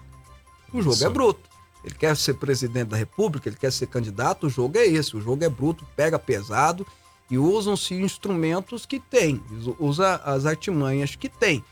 [0.73, 1.07] O jogo Isso.
[1.07, 1.54] é bruto.
[1.85, 5.17] Ele quer ser presidente da República, ele quer ser candidato, o jogo é esse.
[5.17, 6.87] O jogo é bruto, pega pesado
[7.31, 9.43] e usam-se instrumentos que tem,
[9.79, 11.65] usa as artimanhas que tem.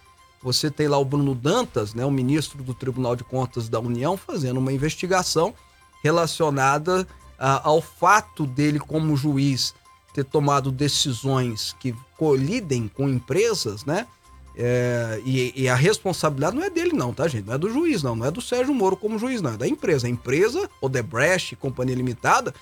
[0.43, 4.17] Você tem lá o Bruno Dantas, né, o ministro do Tribunal de Contas da União,
[4.17, 5.55] fazendo uma investigação
[6.03, 7.07] relacionada
[7.39, 9.75] ah, ao fato dele, como juiz,
[10.13, 14.07] ter tomado decisões que colidem com empresas, né?
[14.55, 17.47] É, e, e a responsabilidade não é dele, não, tá, gente?
[17.47, 18.15] Não é do juiz, não.
[18.15, 19.55] Não é do Sérgio Moro como juiz, não.
[19.55, 20.07] É da empresa.
[20.07, 22.55] A empresa, Odebrecht, Companhia Limitada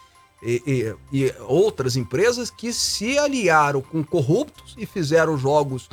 [0.42, 5.88] e, e- e outras empresas que se aliaram com corruptos e fizeram jogos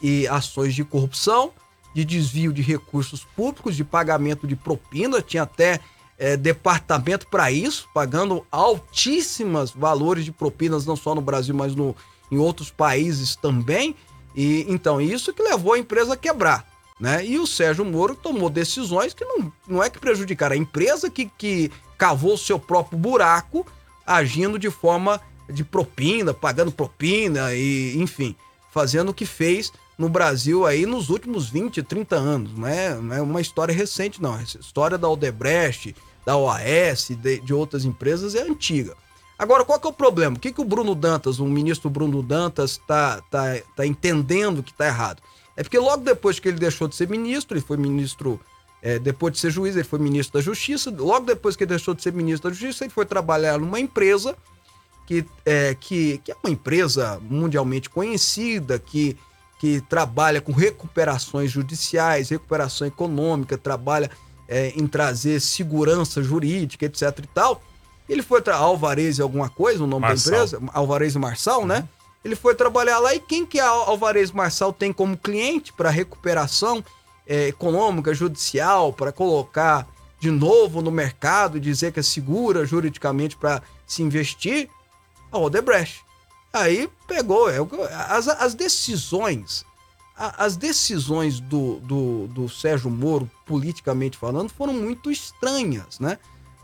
[0.00, 1.50] e ações de corrupção,
[1.94, 5.20] de desvio de recursos públicos, de pagamento de propina.
[5.20, 5.80] Tinha até
[6.16, 11.94] é, departamento para isso, pagando altíssimos valores de propinas, não só no Brasil, mas no,
[12.30, 13.96] em outros países também.
[14.34, 16.66] E então, isso que levou a empresa a quebrar.
[16.98, 17.24] Né?
[17.24, 21.30] E o Sérgio Moro tomou decisões que não, não é que prejudicaram a empresa que,
[21.38, 23.66] que cavou o seu próprio buraco,
[24.06, 28.36] agindo de forma de propina, pagando propina e, enfim,
[28.70, 32.56] fazendo o que fez no Brasil aí nos últimos 20, 30 anos.
[32.56, 34.38] Não é, não é uma história recente, não.
[34.38, 38.94] Essa história da Odebrecht, da OAS, de, de outras empresas é antiga.
[39.40, 40.36] Agora, qual que é o problema?
[40.36, 44.70] O que, que o Bruno Dantas, o ministro Bruno Dantas, está tá, tá entendendo que
[44.70, 45.22] está errado?
[45.56, 48.38] É porque logo depois que ele deixou de ser ministro, ele foi ministro,
[48.82, 50.90] é, depois de ser juiz, ele foi ministro da Justiça.
[50.90, 54.36] Logo depois que ele deixou de ser ministro da Justiça, ele foi trabalhar numa empresa
[55.06, 59.16] que é, que, que é uma empresa mundialmente conhecida, que,
[59.58, 64.10] que trabalha com recuperações judiciais, recuperação econômica, trabalha
[64.46, 67.62] é, em trazer segurança jurídica, etc e tal.
[68.10, 70.32] Ele foi tra- Alvarez e alguma coisa, o nome Marçal.
[70.32, 71.88] da empresa, Alvarez e Marçal, né?
[72.24, 76.84] Ele foi trabalhar lá e quem que a Alvarez Marçal tem como cliente para recuperação
[77.26, 79.86] é, econômica, judicial, para colocar
[80.18, 84.68] de novo no mercado e dizer que é segura juridicamente para se investir?
[85.32, 86.04] A Odebrecht.
[86.52, 87.48] Aí pegou.
[87.48, 87.58] é
[88.08, 89.64] As, as decisões.
[90.16, 96.18] As decisões do, do, do Sérgio Moro, politicamente falando, foram muito estranhas, né?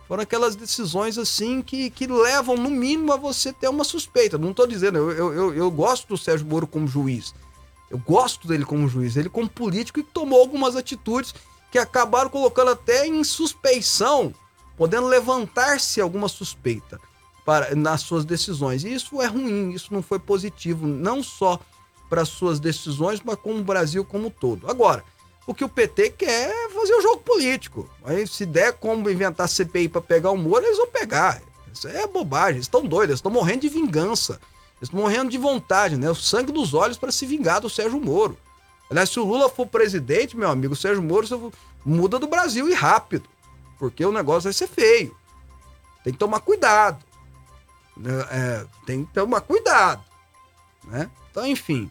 [0.06, 4.38] Foram aquelas decisões assim que, que levam, no mínimo, a você ter uma suspeita.
[4.38, 7.34] Não estou dizendo, eu, eu, eu, gosto do Sérgio Moro como juiz.
[7.90, 11.34] Eu gosto dele como juiz, ele como político e tomou algumas atitudes
[11.70, 14.32] que acabaram colocando até em suspeição,
[14.76, 17.00] podendo levantar-se alguma suspeita
[17.44, 18.84] para, nas suas decisões.
[18.84, 21.58] E isso é ruim, isso não foi positivo, não só
[22.08, 24.70] para suas decisões, mas como o Brasil como todo.
[24.70, 25.04] Agora,
[25.46, 27.88] o que o PT quer é fazer o jogo político.
[28.04, 31.40] Aí, se der como inventar CPI para pegar o Moro, eles vão pegar.
[31.72, 34.40] Isso é bobagem, eles estão doidos, eles estão morrendo de vingança.
[34.78, 36.10] Eles estão morrendo de vontade, né?
[36.10, 38.36] O sangue dos olhos para se vingar do Sérgio Moro.
[38.90, 42.68] Aliás, se o Lula for presidente, meu amigo, o Sérgio Moro você muda do Brasil
[42.68, 43.28] e rápido.
[43.78, 45.14] Porque o negócio vai ser feio.
[46.02, 47.04] Tem que tomar cuidado.
[47.96, 48.12] né?
[48.30, 50.02] É, tem que tomar cuidado.
[50.84, 51.10] Né?
[51.30, 51.90] Então, enfim.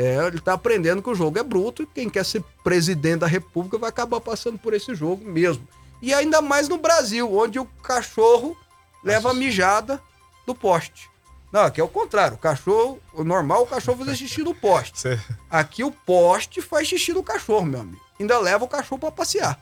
[0.00, 3.26] É, ele tá aprendendo que o jogo é bruto e quem quer ser presidente da
[3.26, 5.66] república vai acabar passando por esse jogo mesmo.
[6.00, 8.56] E ainda mais no Brasil, onde o cachorro
[9.02, 10.00] leva a mijada
[10.46, 11.10] do poste.
[11.52, 12.36] Não, aqui é o contrário.
[12.36, 15.00] O cachorro, o normal, o cachorro fazer xixi no poste.
[15.00, 15.18] Cê-
[15.50, 18.00] Aqui o poste faz xixi no cachorro, meu amigo.
[18.20, 19.58] Ainda leva o cachorro pra passear.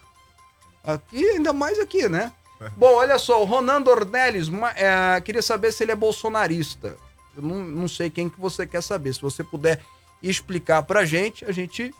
[0.84, 2.32] Aqui, ainda mais aqui, né?
[2.76, 6.96] Bom, olha só, o Ronando Ornelis é, queria saber se ele é bolsonarista.
[7.36, 9.14] Eu não, não sei quem que você quer saber.
[9.14, 9.80] Se você puder
[10.22, 11.92] explicar pra gente, a gente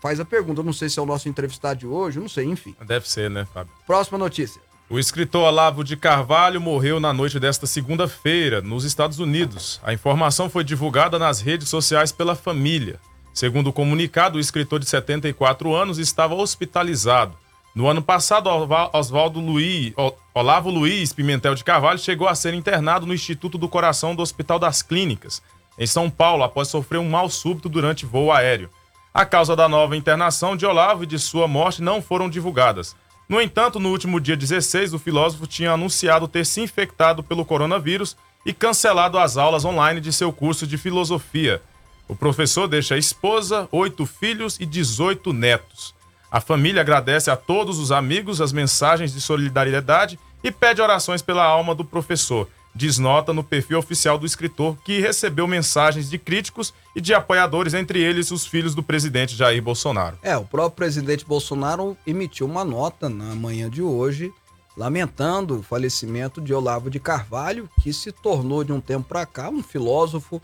[0.00, 0.60] faz a pergunta.
[0.60, 2.74] Eu não sei se é o nosso entrevistado de hoje, não sei, enfim.
[2.86, 3.72] Deve ser, né, Fábio?
[3.86, 4.60] Próxima notícia.
[4.90, 9.80] O escritor Olavo de Carvalho morreu na noite desta segunda-feira, nos Estados Unidos.
[9.82, 13.00] A informação foi divulgada nas redes sociais pela família.
[13.32, 17.38] Segundo o comunicado, o escritor de 74 anos estava hospitalizado.
[17.74, 18.50] No ano passado,
[18.92, 19.94] Oswaldo Luiz,
[20.34, 24.58] Olavo Luiz Pimentel de Carvalho chegou a ser internado no Instituto do Coração do Hospital
[24.58, 25.42] das Clínicas,
[25.78, 28.70] em São Paulo, após sofrer um mal súbito durante voo aéreo.
[29.14, 32.96] A causa da nova internação de Olavo e de sua morte não foram divulgadas.
[33.28, 38.16] No entanto, no último dia 16, o filósofo tinha anunciado ter se infectado pelo coronavírus
[38.44, 41.62] e cancelado as aulas online de seu curso de filosofia.
[42.08, 45.94] O professor deixa esposa, oito filhos e 18 netos.
[46.30, 51.44] A família agradece a todos os amigos as mensagens de solidariedade e pede orações pela
[51.44, 52.48] alma do professor.
[52.74, 57.74] Diz nota no perfil oficial do escritor que recebeu mensagens de críticos e de apoiadores,
[57.74, 60.18] entre eles os filhos do presidente Jair Bolsonaro.
[60.22, 64.32] É, o próprio presidente Bolsonaro emitiu uma nota na manhã de hoje,
[64.74, 69.50] lamentando o falecimento de Olavo de Carvalho, que se tornou de um tempo para cá
[69.50, 70.40] um filósofo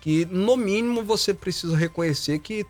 [0.00, 2.66] que, no mínimo, você precisa reconhecer que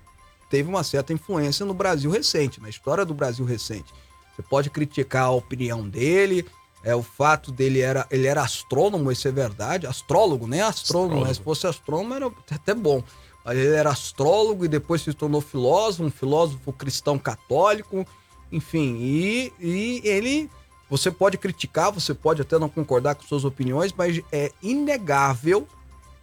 [0.51, 3.93] teve uma certa influência no Brasil recente, na história do Brasil recente.
[4.35, 6.45] Você pode criticar a opinião dele,
[6.89, 10.63] é o fato dele era ele era astrônomo, isso é verdade, astrólogo, né?
[10.63, 11.27] Astrônomo, Astrólogo.
[11.29, 13.03] mas se fosse astrônomo era até bom.
[13.45, 18.07] Mas Ele era astrólogo e depois se tornou filósofo, um filósofo cristão católico,
[18.53, 20.51] enfim, e, e ele
[20.91, 25.67] você pode criticar, você pode até não concordar com suas opiniões, mas é inegável,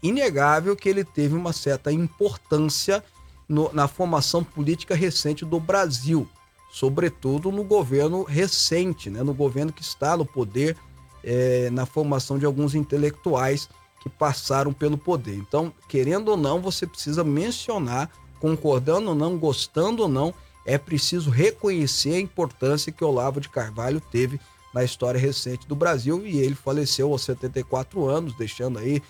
[0.02, 3.04] inegável que ele teve uma certa importância
[3.48, 6.28] no- na formação política recente do Brasil,
[6.76, 9.24] sobretudo no governo recente, né?
[9.24, 10.76] no governo que está no poder,
[11.24, 13.70] eh, na formação de alguns intelectuais
[14.02, 15.38] que passaram pelo poder.
[15.38, 18.12] Então, querendo ou não, você precisa mencionar,
[18.42, 20.34] concordando ou não, gostando ou não,
[20.66, 24.38] é preciso reconhecer a importância que Olavo de Carvalho teve
[24.74, 29.02] na história recente do Brasil e ele faleceu aos 74 anos, deixando aí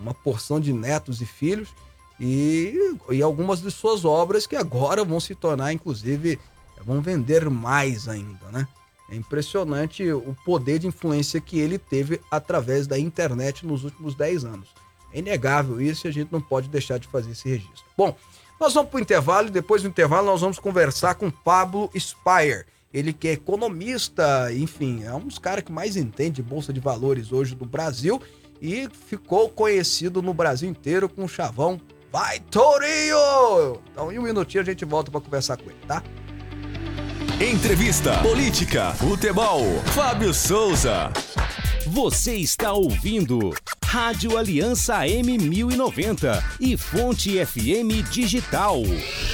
[0.00, 1.68] uma porção de netos e filhos
[2.18, 6.38] e, e algumas de suas obras que agora vão se tornar, inclusive,
[6.84, 8.66] vão vender mais ainda, né?
[9.10, 14.44] É impressionante o poder de influência que ele teve através da internet nos últimos 10
[14.44, 14.68] anos.
[15.12, 17.84] É inegável isso e a gente não pode deixar de fazer esse registro.
[17.96, 18.16] Bom,
[18.58, 22.64] nós vamos para o intervalo e depois do intervalo nós vamos conversar com Pablo Spire.
[22.92, 26.80] Ele que é economista, enfim, é um dos caras que mais entende de bolsa de
[26.80, 28.20] valores hoje do Brasil
[28.60, 31.80] e ficou conhecido no Brasil inteiro com o chavão
[32.12, 33.80] Vai Tourinho!
[33.90, 36.02] Então, em um minutinho a gente volta para conversar com ele, tá?
[37.40, 39.64] Entrevista, política, futebol.
[39.94, 41.10] Fábio Souza.
[41.86, 43.52] Você está ouvindo
[43.92, 48.76] Rádio Aliança M1090 e Fonte FM Digital.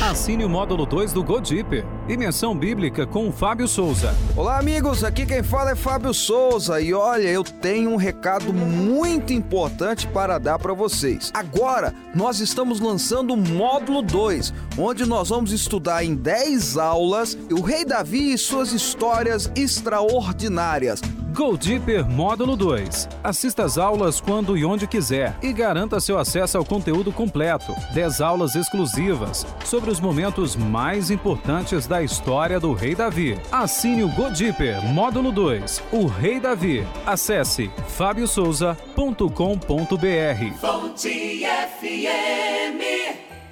[0.00, 1.84] Assine o módulo 2 do Godip.
[2.08, 4.12] Dimensão Bíblica com Fábio Souza.
[4.36, 5.04] Olá, amigos.
[5.04, 6.80] Aqui quem fala é Fábio Souza.
[6.80, 11.30] E olha, eu tenho um recado muito importante para dar para vocês.
[11.32, 17.60] Agora, nós estamos lançando o módulo 2, onde nós vamos estudar em 10 aulas o
[17.60, 21.00] Rei Davi e suas histórias extraordinárias.
[21.38, 23.08] Go Deeper Módulo 2.
[23.22, 27.74] Assista às aulas quando e onde quiser e garanta seu acesso ao conteúdo completo.
[27.92, 33.38] 10 aulas exclusivas sobre os momentos mais importantes da história do Rei Davi.
[33.50, 36.86] Assine o Go Deeper Módulo 2, o Rei Davi.
[37.06, 40.54] Acesse fabiosouza.com.br.
[40.60, 41.42] Fonte
[41.80, 42.78] FM.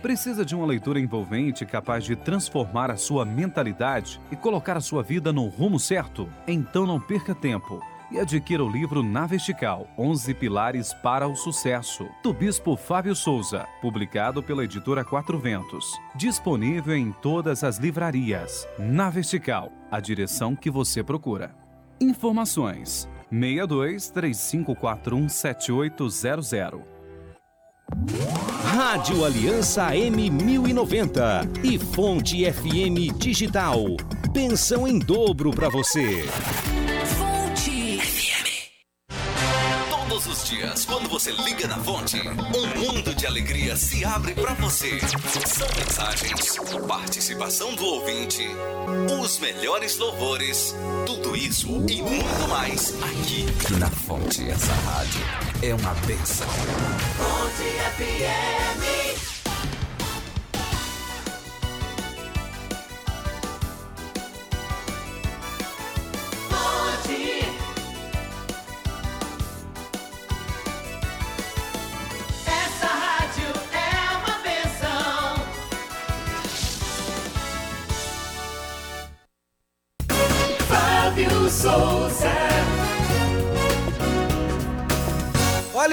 [0.02, 5.02] Precisa de uma leitura envolvente capaz de transformar a sua mentalidade e colocar a sua
[5.02, 6.28] vida no rumo certo?
[6.46, 12.08] Então não perca tempo e adquira o livro Na Vertical 11 Pilares para o Sucesso,
[12.22, 15.98] do Bispo Fábio Souza, publicado pela editora Quatro Ventos.
[16.14, 18.66] Disponível em todas as livrarias.
[18.78, 21.54] Na Vertical, a direção que você procura.
[22.00, 26.96] Informações: 62 3541 7800.
[28.64, 33.78] Rádio Aliança M1090 e Fonte FM Digital.
[34.34, 36.24] Pensão em dobro para você.
[40.16, 44.54] Todos os dias, quando você liga na fonte, um mundo de alegria se abre pra
[44.54, 44.98] você.
[45.46, 46.56] São mensagens,
[46.88, 48.48] participação do ouvinte,
[49.22, 53.44] os melhores louvores, tudo isso e muito mais aqui
[53.78, 54.48] na fonte.
[54.48, 55.20] Essa rádio
[55.62, 56.48] é uma benção.
[57.18, 59.05] Fonte FM.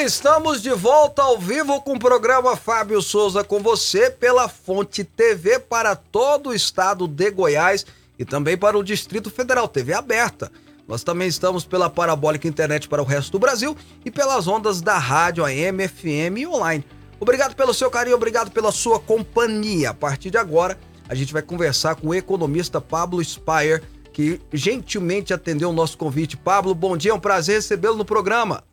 [0.03, 5.59] Estamos de volta ao vivo com o programa Fábio Souza com você pela Fonte TV
[5.59, 7.85] para todo o estado de Goiás
[8.19, 10.51] e também para o Distrito Federal, TV aberta.
[10.85, 14.97] Nós também estamos pela Parabólica Internet para o resto do Brasil e pelas ondas da
[14.97, 16.83] rádio AM, FM e online.
[17.17, 19.91] Obrigado pelo seu carinho, obrigado pela sua companhia.
[19.91, 20.77] A partir de agora,
[21.07, 23.81] a gente vai conversar com o economista Pablo Spire,
[24.11, 26.35] que gentilmente atendeu o nosso convite.
[26.35, 28.65] Pablo, bom dia, é um prazer recebê-lo no programa.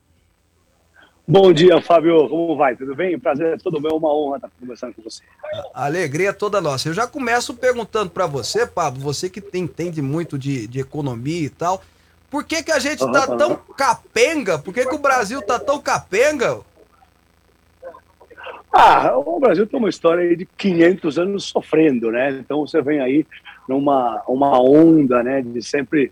[1.31, 2.28] Bom dia, Fábio.
[2.28, 2.74] Como vai?
[2.74, 3.16] Tudo bem?
[3.16, 5.22] Prazer é todo meu, uma honra estar conversando com você.
[5.72, 6.89] A alegria é toda nossa.
[6.89, 11.49] Eu já começo perguntando para você, Pablo, você que entende muito de, de economia e
[11.49, 11.85] tal,
[12.28, 14.59] por que, que a gente tá Aham, tão capenga?
[14.59, 16.62] Por que, que o Brasil tá tão capenga?
[18.72, 22.31] Ah, o Brasil tem uma história aí de 500 anos sofrendo, né?
[22.41, 23.24] Então você vem aí
[23.68, 26.11] numa uma onda, né, de sempre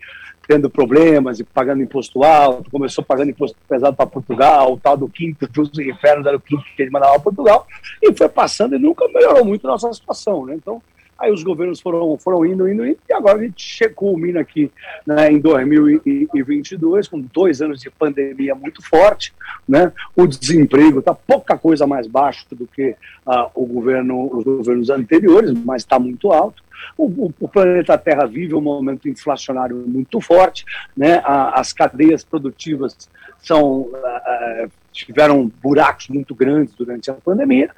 [0.49, 2.71] tendo problemas e pagando imposto alto.
[2.71, 6.63] Começou pagando imposto pesado para Portugal, o tal do quinto dos infernos era o quinto
[6.75, 7.67] que ele mandava para Portugal,
[8.01, 10.55] e foi passando e nunca melhorou muito a nossa situação, né?
[10.55, 10.81] Então,
[11.19, 14.71] aí os governos foram, foram indo, indo, indo, e agora a gente che- culmina aqui
[15.05, 19.33] né, em 2022, com dois anos de pandemia muito forte,
[19.67, 19.91] né?
[20.15, 22.95] O desemprego está pouca coisa mais baixo do que
[23.25, 26.63] ah, o governo, os governos anteriores, mas está muito alto.
[26.97, 30.65] O, o- o planeta Terra vive um momento inflacionário muito forte,
[30.95, 31.21] né?
[31.25, 32.95] A- as cadeias produtivas
[33.41, 37.69] são ah, ah, tiveram buracos muito grandes durante a pandemia,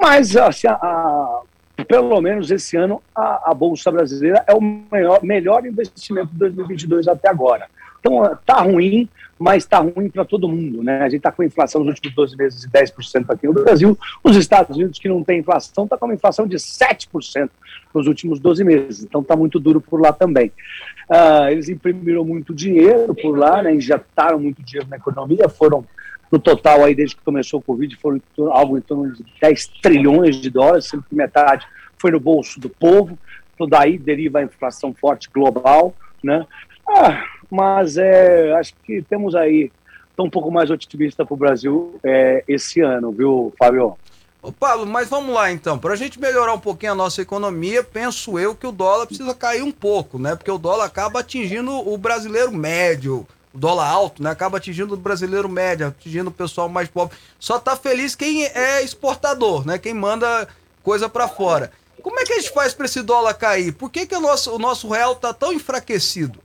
[0.00, 1.40] mas assim, a-
[1.84, 7.08] pelo menos esse ano a, a bolsa brasileira é o maior, melhor investimento de 2022
[7.08, 7.66] até agora.
[8.00, 9.08] Então tá ruim,
[9.38, 11.00] mas está ruim para todo mundo, né?
[11.00, 13.98] A gente está com inflação nos últimos 12 meses de 10% aqui no Brasil.
[14.22, 17.50] Os Estados Unidos, que não tem inflação, está com uma inflação de 7%
[17.94, 19.02] nos últimos 12 meses.
[19.02, 20.52] Então está muito duro por lá também.
[21.10, 23.74] Ah, eles imprimiram muito dinheiro por lá, né?
[23.74, 25.84] injetaram muito dinheiro na economia, foram
[26.30, 28.20] no total aí desde que começou o Covid foram
[28.50, 31.66] algo em torno de 10 trilhões de dólares, sendo que metade
[31.98, 33.18] foi no bolso do povo.
[33.54, 36.46] Então daí deriva a inflação forte global, né?
[36.88, 39.70] Ah, mas é, acho que temos aí
[40.16, 43.96] tô um pouco mais otimista para o Brasil é, esse ano, viu, Fábio?
[44.42, 45.78] Ô, Pablo, mas vamos lá então.
[45.78, 49.34] Para a gente melhorar um pouquinho a nossa economia, penso eu que o dólar precisa
[49.34, 50.34] cair um pouco, né?
[50.34, 53.26] Porque o dólar acaba atingindo o brasileiro médio.
[53.56, 54.30] Dólar alto, né?
[54.30, 57.16] Acaba atingindo o brasileiro médio, atingindo o pessoal mais pobre.
[57.38, 59.78] Só tá feliz quem é exportador, né?
[59.78, 60.48] Quem manda
[60.82, 61.72] coisa para fora.
[62.02, 63.72] Como é que a gente faz para esse dólar cair?
[63.72, 66.38] Por que, que o, nosso, o nosso real tá tão enfraquecido?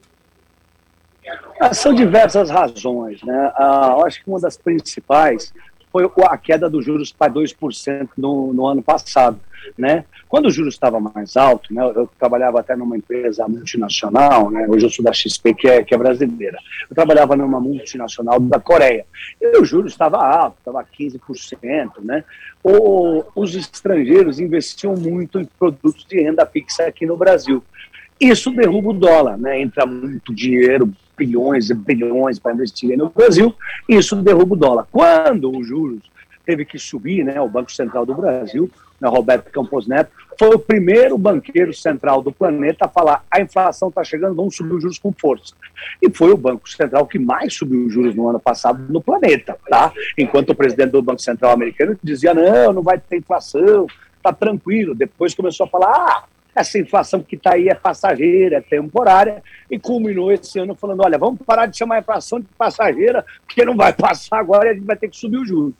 [1.59, 3.51] Ah, São diversas razões, né?
[3.55, 5.53] Ah, acho que uma das principais
[5.91, 9.39] foi a queda dos juros para 2% no, no ano passado,
[9.77, 10.05] né?
[10.27, 11.83] Quando o juros estava mais alto, né?
[11.83, 14.65] Eu trabalhava até numa empresa multinacional, né?
[14.69, 16.57] Hoje eu sou da XP, que é, que é brasileira.
[16.89, 19.05] Eu trabalhava numa multinacional da Coreia.
[19.41, 22.23] E o juros estava alto, estava 15%, né?
[22.63, 27.61] O, os estrangeiros investiam muito em produtos de renda fixa aqui no Brasil.
[28.19, 29.59] Isso derruba o dólar, né?
[29.59, 33.53] Entra muito dinheiro, bilhões e bilhões para investir no Brasil,
[33.87, 34.87] isso derruba o dólar.
[34.91, 36.11] Quando os juros
[36.45, 40.59] teve que subir, né, o Banco Central do Brasil, né, Roberto Campos Neto, foi o
[40.59, 44.99] primeiro banqueiro central do planeta a falar: a inflação está chegando, vamos subir os juros
[44.99, 45.53] com força.
[46.01, 49.57] E foi o Banco Central que mais subiu os juros no ano passado no planeta,
[49.69, 49.91] tá?
[50.17, 53.87] Enquanto o presidente do Banco Central americano dizia: não, não vai ter inflação,
[54.21, 54.95] tá tranquilo.
[54.95, 56.23] Depois começou a falar: ah,
[56.55, 61.17] essa inflação que está aí é passageira, é temporária, e culminou esse ano falando: olha,
[61.17, 64.73] vamos parar de chamar a inflação de passageira, porque não vai passar agora e a
[64.73, 65.73] gente vai ter que subir os juros.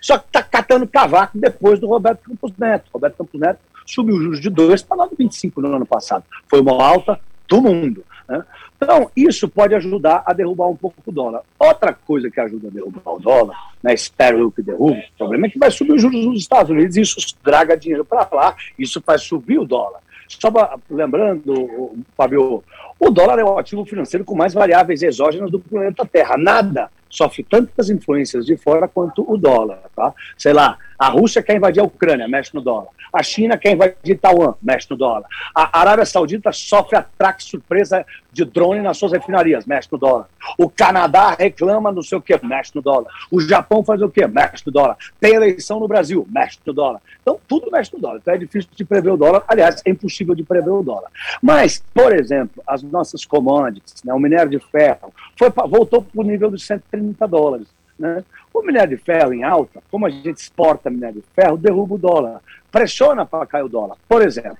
[0.00, 2.84] Só que está catando cavaco depois do Roberto Campos Neto.
[2.92, 6.24] Roberto Campos Neto subiu os juros de 2 para 9,25 no ano passado.
[6.48, 7.18] Foi uma alta
[7.48, 8.04] do mundo.
[8.28, 8.44] Né?
[8.76, 11.42] Então, isso pode ajudar a derrubar um pouco o dólar.
[11.58, 15.46] Outra coisa que ajuda a derrubar o dólar, né, espero eu que derrube, o problema
[15.46, 19.00] é que vai subir os juros nos Estados Unidos isso draga dinheiro para lá, isso
[19.00, 20.00] faz subir o dólar.
[20.28, 20.50] Só
[20.90, 22.62] lembrando, Fábio,
[22.98, 26.36] o dólar é o ativo financeiro com mais variáveis exógenas do planeta Terra.
[26.36, 30.12] Nada sofre tantas influências de fora quanto o dólar, tá?
[30.36, 32.88] Sei lá, a Rússia quer invadir a Ucrânia, mexe no dólar.
[33.12, 35.24] A China quer invadir Taiwan, mexe no dólar.
[35.54, 38.04] A Arábia Saudita sofre ataque surpresa
[38.38, 40.28] de drone nas suas refinarias, mexe no dólar.
[40.56, 43.10] O Canadá reclama não sei o que, mexe no dólar.
[43.32, 44.26] O Japão faz o quê?
[44.28, 44.96] Mexe no dólar.
[45.18, 47.00] Tem eleição no Brasil, mexe no dólar.
[47.20, 48.18] Então, tudo mexe no dólar.
[48.18, 49.42] Então, é difícil de prever o dólar.
[49.48, 51.10] Aliás, é impossível de prever o dólar.
[51.42, 56.24] Mas, por exemplo, as nossas commodities, né, o minério de ferro, foi voltou para o
[56.24, 57.66] nível dos 130 dólares.
[57.98, 58.22] Né?
[58.54, 61.98] O minério de ferro em alta, como a gente exporta minério de ferro, derruba o
[61.98, 63.96] dólar, pressiona para cair o dólar.
[64.08, 64.58] Por exemplo,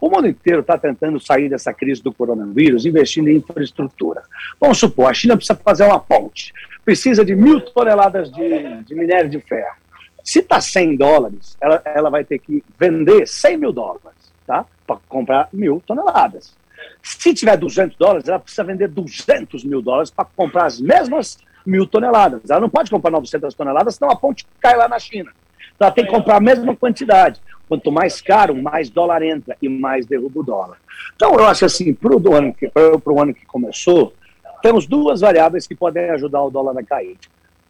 [0.00, 4.22] o mundo inteiro está tentando sair dessa crise do coronavírus investindo em infraestrutura.
[4.60, 6.52] Vamos supor, a China precisa fazer uma ponte,
[6.84, 9.76] precisa de mil toneladas de, de minério de ferro.
[10.24, 14.64] Se está 100 dólares, ela, ela vai ter que vender 100 mil dólares tá?
[14.86, 16.54] para comprar mil toneladas.
[17.02, 21.86] Se tiver 200 dólares, ela precisa vender 200 mil dólares para comprar as mesmas mil
[21.86, 22.48] toneladas.
[22.48, 25.30] Ela não pode comprar 900 toneladas, senão a ponte cai lá na China.
[25.74, 27.40] Então ela tem que comprar a mesma quantidade.
[27.70, 30.76] Quanto mais caro, mais dólar entra e mais derruba o dólar.
[31.14, 34.12] Então eu acho assim, para o ano, que- ano que começou,
[34.60, 37.16] temos duas variáveis que podem ajudar o dólar a cair.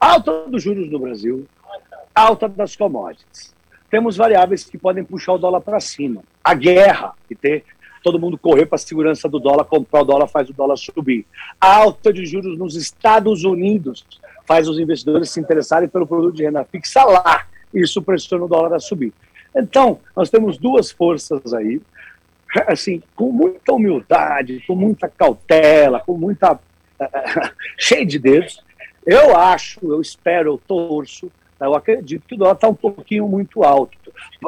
[0.01, 1.47] Alta dos juros no Brasil,
[2.15, 3.55] alta das commodities.
[3.91, 6.23] Temos variáveis que podem puxar o dólar para cima.
[6.43, 7.63] A guerra, que ter
[8.03, 11.27] todo mundo correr para a segurança do dólar, comprar o dólar faz o dólar subir.
[11.61, 14.07] A alta de juros nos Estados Unidos
[14.47, 17.45] faz os investidores se interessarem pelo produto de renda fixa lá.
[17.75, 19.13] Isso pressiona o dólar a subir.
[19.55, 21.81] Então, nós temos duas forças aí,
[22.67, 26.59] assim, com muita humildade, com muita cautela, com muita.
[27.79, 28.63] cheio de dedos.
[29.07, 31.31] Eu acho, eu espero, eu torço,
[31.61, 33.99] eu acredito que o dólar está um pouquinho muito alto.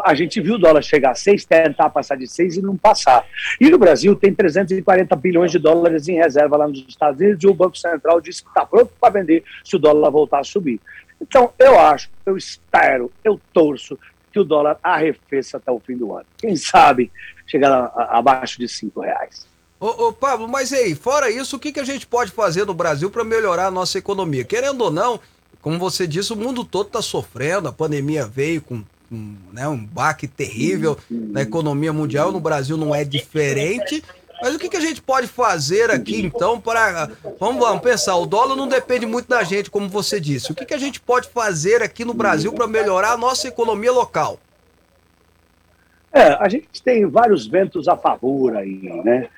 [0.05, 3.24] A gente viu o dólar chegar a 6, tentar passar de 6 e não passar.
[3.61, 7.46] E no Brasil tem 340 bilhões de dólares em reserva lá nos Estados Unidos e
[7.46, 10.80] o Banco Central disse que está pronto para vender se o dólar voltar a subir.
[11.20, 13.98] Então, eu acho, eu espero, eu torço
[14.33, 16.26] que o dólar arrefeça até o fim do ano.
[16.39, 17.12] Quem sabe
[17.47, 19.47] chegar a- a- abaixo de 5 reais.
[19.78, 22.72] Ô, ô, Pablo, mas aí, fora isso, o que, que a gente pode fazer no
[22.74, 24.45] Brasil para melhorar a nossa economia?
[24.45, 25.18] Querendo ou não,
[25.61, 29.85] como você disse, o mundo todo está sofrendo, a pandemia veio com, com, né, um
[29.85, 34.03] baque terrível na economia mundial, no Brasil não é diferente.
[34.43, 37.09] Mas o que, que a gente pode fazer aqui, então, para.
[37.38, 40.51] Vamos, vamos pensar, o dólar não depende muito da gente, como você disse.
[40.51, 43.93] O que, que a gente pode fazer aqui no Brasil para melhorar a nossa economia
[43.93, 44.40] local?
[46.12, 49.28] É, a gente tem vários ventos a favor aí, né?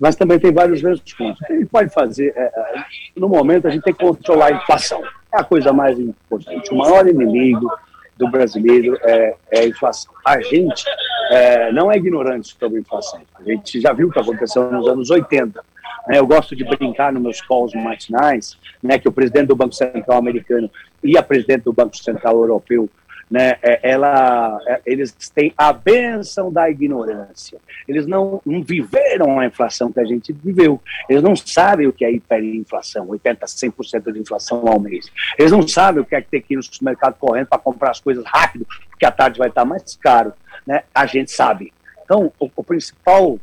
[0.00, 1.44] Mas também tem vários ventos contra.
[1.44, 2.84] O que a gente pode fazer, é, é,
[3.14, 5.02] no momento, a gente tem que controlar a inflação.
[5.34, 6.72] É a coisa mais importante.
[6.72, 7.70] O maior inimigo
[8.16, 10.12] do brasileiro é, é a inflação.
[10.24, 10.84] A gente
[11.30, 13.20] é, não é ignorante sobre a inflação.
[13.34, 15.62] A gente já viu o que aconteceu nos anos 80.
[16.08, 16.18] né?
[16.18, 20.18] Eu gosto de brincar nos meus calls matinais, né, que o presidente do Banco Central
[20.18, 20.70] americano
[21.02, 22.88] e a presidente do Banco Central europeu
[23.30, 27.58] né, é, ela, é, eles têm a benção da ignorância.
[27.86, 30.80] Eles não, não viveram a inflação que a gente viveu.
[31.08, 35.10] Eles não sabem o que é hiperinflação, 80%, 100% de inflação ao mês.
[35.38, 38.00] Eles não sabem o que é ter que ir no supermercado correndo para comprar as
[38.00, 40.32] coisas rápido, porque à tarde vai estar mais caro.
[40.66, 40.84] Né?
[40.94, 41.72] A gente sabe.
[42.04, 43.38] Então, o, o principal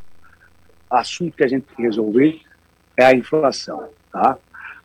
[0.90, 2.40] assunto que a gente tem que resolver
[2.96, 3.90] é a inflação.
[4.12, 4.38] Tá?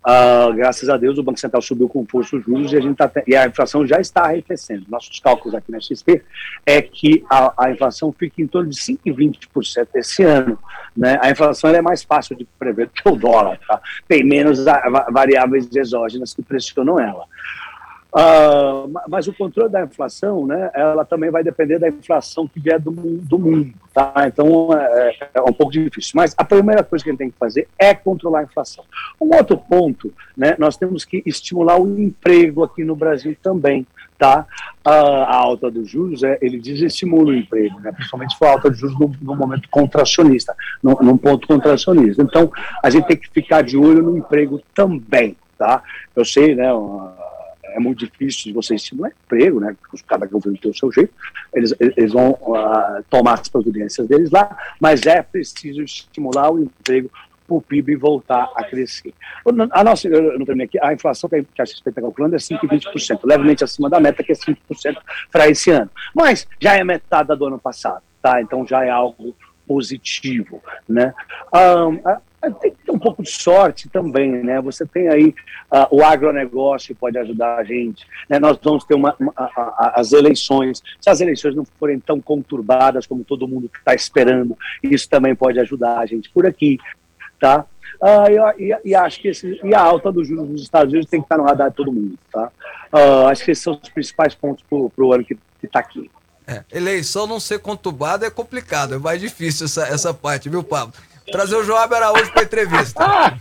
[0.03, 2.97] Ah, graças a Deus, o Banco Central subiu com força os juros e a, gente
[2.97, 4.85] tá, e a inflação já está arrefecendo.
[4.89, 6.23] Nossos cálculos aqui na XP
[6.65, 10.59] é que a, a inflação fica em torno de 5,20% esse ano.
[10.97, 11.19] Né?
[11.21, 13.59] A inflação é mais fácil de prever do que o dólar.
[13.67, 13.81] Tá?
[14.07, 14.65] Tem menos
[15.11, 17.25] variáveis exógenas que pressionam ela.
[18.13, 22.81] Ma- mas o controle da inflação, né, ela também vai depender da inflação que vier
[22.81, 24.13] do, do mundo, tá?
[24.27, 26.13] Então é, é um pouco difícil.
[26.15, 28.85] Mas a primeira coisa que a gente tem que fazer é controlar a inflação.
[29.21, 33.87] Um outro ponto, né, nós temos que estimular o emprego aqui no Brasil também,
[34.19, 34.47] tá?
[34.85, 38.53] Ah, a alta dos juros, é, ele desestimula o emprego, né, principalmente se for a
[38.53, 42.23] alta de juros no, momento contracionista, num ponto contracionista.
[42.23, 42.51] Então,
[42.83, 45.83] a gente tem que ficar de olho no emprego também, tá?
[46.17, 47.29] Eu sei, né, uma-
[47.79, 49.75] é muito difícil de você estimular emprego, né?
[50.07, 51.13] Cada governo tem o seu jeito,
[51.55, 57.11] eles, eles vão ah, tomar as providências deles lá, mas é preciso estimular o emprego
[57.47, 59.15] para o PIB voltar a crescer.
[59.71, 63.21] A nossa, eu não terminei aqui, a inflação que a XP está calculando é 5,20%,
[63.25, 64.99] levemente acima da meta, que é 5%
[65.33, 65.91] para esse ano.
[66.15, 68.43] Mas já é metade do ano passado, tá?
[68.43, 69.35] Então já é algo
[69.67, 71.15] positivo, né?
[71.53, 72.21] A-
[72.61, 74.61] tem que ter um pouco de sorte também, né?
[74.61, 75.35] Você tem aí
[75.71, 78.39] ah, o agronegócio pode ajudar a gente, né?
[78.39, 82.21] Nós vamos ter uma, uma- a- a- as eleições, se as eleições não forem tão
[82.21, 86.79] conturbadas como todo mundo está esperando, isso também pode ajudar a gente por aqui,
[87.41, 87.65] tá?
[88.01, 88.27] Ah,
[88.57, 91.21] e, e- e acho que esse, e a alta dos juros dos Estados Unidos tem
[91.21, 92.53] que estar no radar de todo mundo, tá?
[92.93, 96.09] Ah, acho que esses são os principais pontos para o ano que está aqui.
[96.47, 100.95] É, eleição não ser conturbada é complicado, é mais difícil essa, essa parte, viu, Pablo?
[101.31, 103.05] Trazer o João Araújo para entrevista.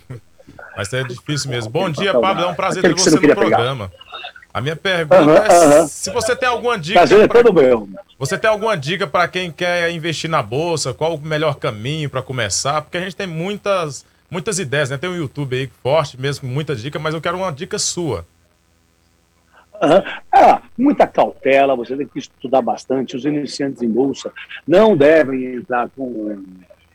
[0.75, 1.71] Mas é difícil mesmo.
[1.71, 2.43] Bom dia, Pablo.
[2.43, 3.57] É um prazer Aquele ter você você no queria pegar.
[3.57, 3.91] programa.
[4.53, 5.87] A minha pergunta Aham, é aham.
[5.87, 6.99] se você tem alguma dica.
[6.99, 7.89] Prazer é pra- todo meu.
[8.19, 10.93] Você tem alguma dica para quem quer investir na bolsa?
[10.93, 12.81] Qual o melhor caminho para começar?
[12.81, 14.97] Porque a gente tem muitas, muitas ideias, né?
[14.97, 18.25] Tem um YouTube aí forte mesmo, com muita dica, mas eu quero uma dica sua.
[19.81, 20.03] Aham.
[20.31, 23.15] Ah, muita cautela, você tem que estudar bastante.
[23.15, 24.31] Os iniciantes em bolsa
[24.67, 26.43] não devem entrar com,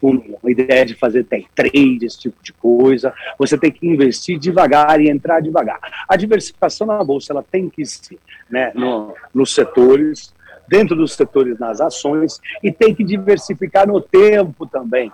[0.02, 3.14] com a ideia de fazer day trade, esse tipo de coisa.
[3.38, 5.78] Você tem que investir devagar e entrar devagar.
[6.08, 8.18] A diversificação na bolsa ela tem que ser
[8.50, 10.34] né, no, nos setores,
[10.68, 15.12] dentro dos setores nas ações e tem que diversificar no tempo também.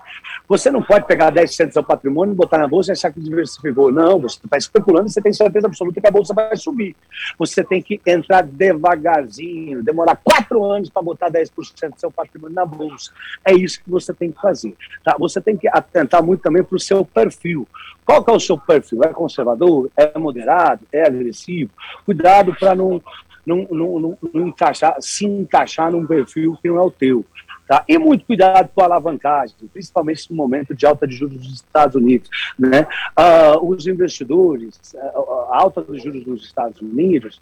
[0.48, 3.92] Você não pode pegar 10% do seu patrimônio, botar na bolsa e achar que diversificou.
[3.92, 6.96] Não, você está especulando e você tem certeza absoluta que a bolsa vai subir.
[7.38, 11.50] Você tem que entrar devagarzinho, demorar quatro anos para botar 10%
[11.94, 13.10] do seu patrimônio na bolsa.
[13.44, 14.74] É isso que você tem que fazer.
[15.04, 15.16] Tá?
[15.18, 17.66] Você tem que atentar muito também para o seu perfil.
[18.04, 19.04] Qual que é o seu perfil?
[19.04, 19.90] É conservador?
[19.94, 20.80] É moderado?
[20.90, 21.70] É agressivo?
[22.06, 23.02] Cuidado para não,
[23.48, 27.24] não, não, não, encaixar, se encaixar num perfil que não é o teu.
[27.66, 27.84] Tá?
[27.88, 31.96] E muito cuidado com a alavancagem, principalmente no momento de alta de juros dos Estados
[31.96, 32.28] Unidos.
[32.58, 32.86] Né?
[33.14, 37.38] Ah, os investidores, a alta dos juros dos Estados Unidos,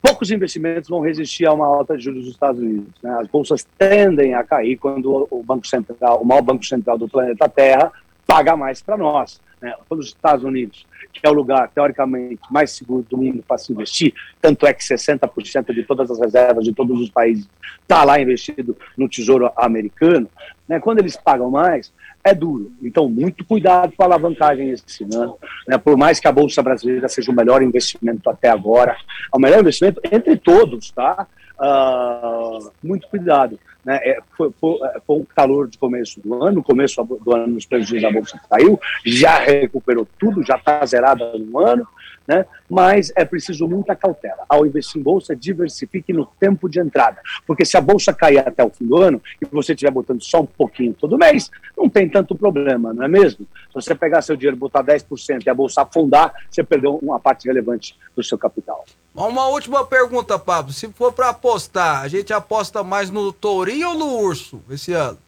[0.00, 2.92] poucos investimentos vão resistir a uma alta de juros dos Estados Unidos.
[3.02, 3.10] Né?
[3.20, 7.48] As bolsas tendem a cair quando o Banco Central, o maior banco central do planeta
[7.48, 7.90] Terra,
[8.26, 9.40] paga mais para nós.
[9.60, 9.74] Né?
[9.88, 13.72] Quando os Estados Unidos, que é o lugar teoricamente mais seguro do mundo para se
[13.72, 17.48] investir, tanto é que 60% de todas as reservas de todos os países
[17.80, 20.28] está lá investido no Tesouro Americano,
[20.68, 20.80] né?
[20.80, 21.92] quando eles pagam mais,
[22.24, 22.72] é duro.
[22.82, 25.36] Então, muito cuidado com a alavancagem esse ano.
[25.66, 25.76] Né?
[25.78, 29.60] Por mais que a Bolsa Brasileira seja o melhor investimento até agora, é o melhor
[29.60, 31.26] investimento entre todos, tá?
[31.58, 33.58] Ah, muito cuidado.
[33.84, 33.98] Né?
[34.02, 37.66] É, foi, foi, foi um calor de começo do ano, no começo do ano os
[37.66, 41.86] prejuízos da Bolsa caiu, já recuperou tudo, já está zerada no ano,
[42.26, 42.46] né?
[42.68, 44.44] mas é preciso muita cautela.
[44.48, 48.64] Ao investir em Bolsa, diversifique no tempo de entrada, porque se a Bolsa cair até
[48.64, 52.08] o fim do ano e você estiver botando só um pouquinho todo mês, não tem
[52.08, 53.46] tanto problema, não é mesmo?
[53.68, 57.46] Se você pegar seu dinheiro, botar 10% e a Bolsa afundar, você perdeu uma parte
[57.46, 58.84] relevante do seu capital.
[59.14, 60.72] Uma última pergunta, Pablo.
[60.72, 65.18] Se for para apostar, a gente aposta mais no tourinho ou no urso esse ano?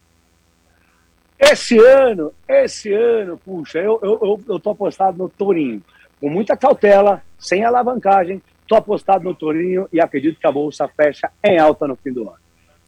[1.38, 5.82] Esse ano, esse ano, puxa, eu, eu, eu, eu tô apostado no Tourinho.
[6.24, 11.30] Com muita cautela, sem alavancagem, tô apostado no Tourinho e acredito que a Bolsa fecha
[11.44, 12.38] em alta no fim do ano.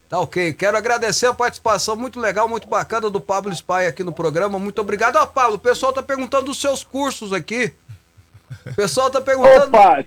[0.09, 0.55] Tá ok.
[0.55, 4.59] Quero agradecer a participação muito legal, muito bacana do Pablo Spy aqui no programa.
[4.59, 5.17] Muito obrigado.
[5.17, 7.75] Ó, Pablo, o pessoal tá perguntando dos seus cursos aqui.
[8.71, 9.67] O pessoal tá perguntando.
[9.67, 10.03] Opa,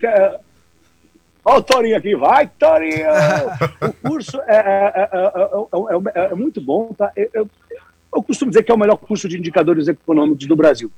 [1.45, 3.05] Olha o Torinho aqui, vai, Torinho!
[3.79, 7.11] o curso é, é- é- é- é- é- é muito bom, tá?
[7.15, 7.49] Eu, eu-
[8.15, 10.91] eu costumo dizer que é o melhor curso de indicadores econômicos do Brasil.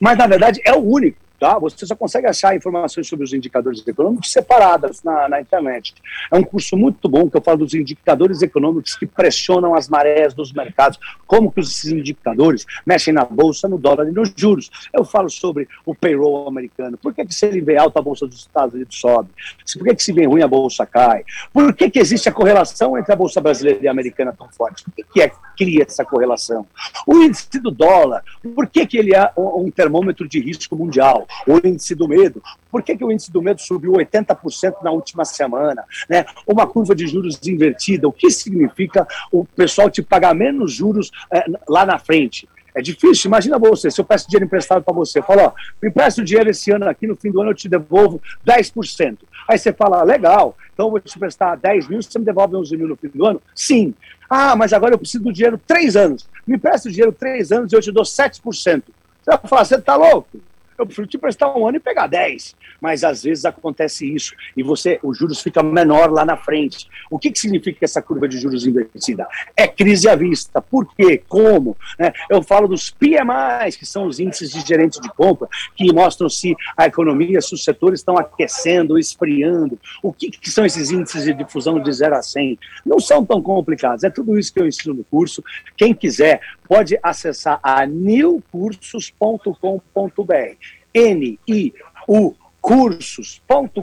[0.00, 1.58] Mas, na verdade, é o único, tá?
[1.58, 5.94] Você só consegue achar informações sobre os indicadores econômicos separadas na, na internet.
[6.32, 10.34] É um curso muito bom que eu falo dos indicadores econômicos que pressionam as marés
[10.34, 14.70] dos mercados, como que esses indicadores mexem na bolsa, no dólar e nos juros.
[14.92, 16.96] Eu falo sobre o payroll americano.
[16.96, 19.30] Por que, que se ele vê alta, a bolsa dos Estados Unidos sobe?
[19.74, 21.24] Por que, que se vê ruim, a bolsa cai?
[21.52, 24.84] Por que, que existe a correlação entre a bolsa brasileira e a americana tão forte?
[24.84, 26.66] Por que, que é, cria essa correlação?
[27.06, 28.22] O índice do dólar,
[28.54, 31.25] por que, que ele é um termômetro de risco mundial?
[31.46, 32.42] O índice do medo.
[32.70, 35.84] Por que, que o índice do medo subiu 80% na última semana?
[36.08, 36.24] Né?
[36.46, 41.44] Uma curva de juros invertida, o que significa o pessoal te pagar menos juros é,
[41.68, 42.48] lá na frente?
[42.76, 43.28] É difícil.
[43.28, 45.52] Imagina você, se eu peço dinheiro emprestado para você, eu falo, ó,
[45.82, 49.16] me empresta o dinheiro esse ano aqui, no fim do ano eu te devolvo 10%.
[49.48, 52.76] Aí você fala, legal, então eu vou te emprestar 10 mil, você me devolve 11
[52.76, 53.40] mil no fim do ano?
[53.54, 53.94] Sim.
[54.28, 56.28] Ah, mas agora eu preciso do dinheiro três anos.
[56.46, 58.42] Me empresta o dinheiro três anos e eu te dou 7%.
[58.42, 58.82] Você
[59.24, 60.38] vai falar, você tá louco?
[60.78, 62.54] Eu prefiro te prestar um ano e pegar 10.
[62.80, 66.88] Mas às vezes acontece isso e você, os juros ficam menor lá na frente.
[67.10, 69.26] O que, que significa essa curva de juros invertida?
[69.56, 70.60] É crise à vista.
[70.60, 71.22] Por quê?
[71.28, 71.76] Como?
[71.98, 72.12] Né?
[72.30, 76.54] Eu falo dos PMIs, que são os índices de gerente de compra, que mostram se
[76.76, 79.78] a economia, se os setores estão aquecendo, esfriando.
[80.02, 82.58] O que, que são esses índices de difusão de 0 a 100?
[82.84, 84.04] Não são tão complicados.
[84.04, 85.42] É tudo isso que eu ensino no curso.
[85.76, 90.56] Quem quiser pode acessar a newcursos.com.br.
[90.94, 92.36] N-I-U
[92.66, 93.76] cursos.com.br,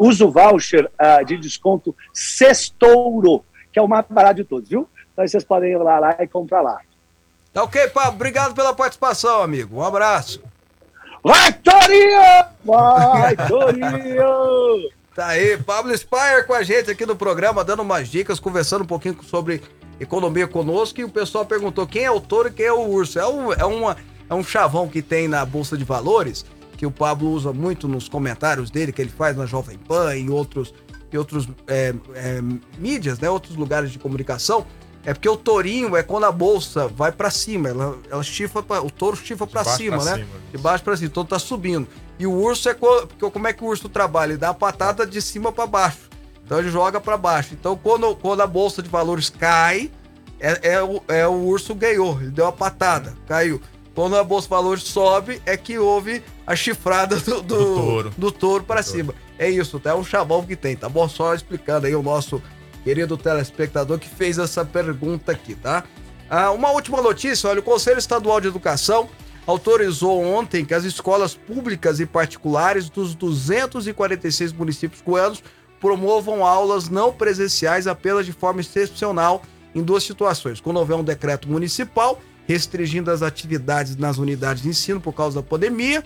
[0.00, 4.88] usa o voucher uh, de desconto Sextouro, que é o mais barato de todos, viu?
[5.12, 6.80] Então vocês podem ir lá, lá e comprar lá.
[7.52, 8.14] Tá ok, Pablo.
[8.14, 9.76] Obrigado pela participação, amigo.
[9.76, 10.42] Um abraço.
[11.22, 12.46] Vai, Torinho!
[12.64, 14.90] Vai, Torinho!
[15.16, 18.86] Tá aí, Pablo Spire com a gente aqui no programa, dando umas dicas, conversando um
[18.86, 19.62] pouquinho sobre
[19.98, 21.00] economia conosco.
[21.00, 23.18] E o pessoal perguntou quem é o touro e quem é o urso.
[23.18, 23.96] É um, é uma,
[24.28, 26.44] é um chavão que tem na Bolsa de Valores
[26.76, 30.20] que o Pablo usa muito nos comentários dele, que ele faz na Jovem Pan e
[30.20, 30.74] em outros,
[31.10, 32.42] e outros é, é,
[32.76, 34.66] mídias, né, outros lugares de comunicação,
[35.02, 38.82] é porque o tourinho é quando a bolsa vai para cima, ela, ela chifra pra,
[38.82, 40.14] o touro chifra para cima, pra né?
[40.16, 41.88] cima, de baixo para cima, então tá subindo.
[42.18, 44.32] E o urso é co- porque como é que o urso trabalha?
[44.32, 46.08] Ele dá a patada de cima para baixo.
[46.44, 47.50] Então ele joga para baixo.
[47.52, 49.90] Então quando, quando a bolsa de valores cai,
[50.40, 53.60] é, é, o, é o urso ganhou, ele deu a patada, caiu.
[53.94, 58.14] Quando a bolsa de valores sobe, é que houve a chifrada do, do, Do touro.
[58.16, 59.14] do touro para cima.
[59.38, 59.90] É isso, tá?
[59.90, 61.08] É um chavão que tem, tá bom?
[61.08, 62.42] Só explicando aí o nosso
[62.84, 65.82] querido telespectador que fez essa pergunta aqui, tá?
[66.28, 69.08] Ah, uma última notícia, olha, o Conselho Estadual de Educação
[69.46, 75.42] autorizou ontem que as escolas públicas e particulares dos 246 municípios goianos
[75.80, 79.42] promovam aulas não presenciais apenas de forma excepcional
[79.74, 80.60] em duas situações.
[80.60, 85.46] Quando houver um decreto municipal restringindo as atividades nas unidades de ensino por causa da
[85.46, 86.04] pandemia,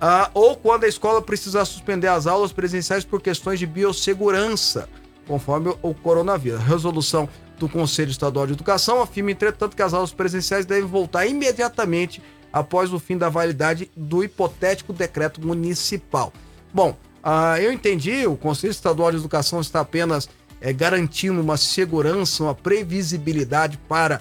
[0.00, 4.88] ah, ou quando a escola precisar suspender as aulas presenciais por questões de biossegurança,
[5.26, 6.60] conforme o coronavírus.
[6.60, 7.28] A resolução
[7.58, 12.20] do Conselho Estadual de Educação afirma, entretanto, que as aulas presenciais devem voltar imediatamente
[12.52, 16.32] após o fim da validade do hipotético decreto municipal.
[16.72, 20.28] Bom, ah, eu entendi, o Conselho Estadual de Educação está apenas
[20.60, 24.20] eh, garantindo uma segurança, uma previsibilidade para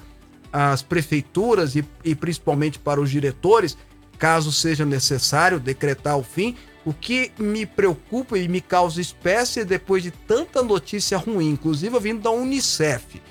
[0.52, 3.78] as prefeituras e, e principalmente para os diretores,
[4.18, 6.56] caso seja necessário decretar o fim.
[6.84, 12.22] O que me preocupa e me causa espécie depois de tanta notícia ruim, inclusive vindo
[12.22, 13.22] da Unicef,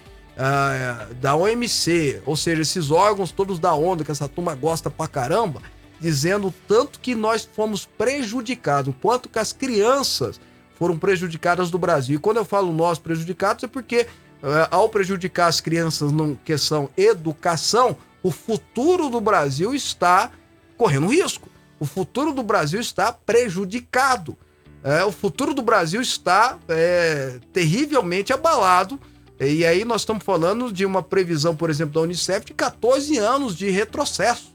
[0.43, 5.07] ah, da OMC, ou seja, esses órgãos todos da onda que essa turma gosta pra
[5.07, 5.61] caramba,
[6.01, 10.41] dizendo tanto que nós fomos prejudicados, quanto que as crianças
[10.77, 12.17] foram prejudicadas do Brasil.
[12.17, 14.07] E quando eu falo nós prejudicados é porque
[14.43, 20.31] eh, ao prejudicar as crianças na questão educação, o futuro do Brasil está
[20.79, 21.51] correndo risco.
[21.79, 24.37] O futuro do Brasil está prejudicado.
[24.83, 28.99] É, o futuro do Brasil está é, terrivelmente abalado.
[29.41, 33.57] E aí nós estamos falando de uma previsão, por exemplo, da Unicef de 14 anos
[33.57, 34.55] de retrocesso.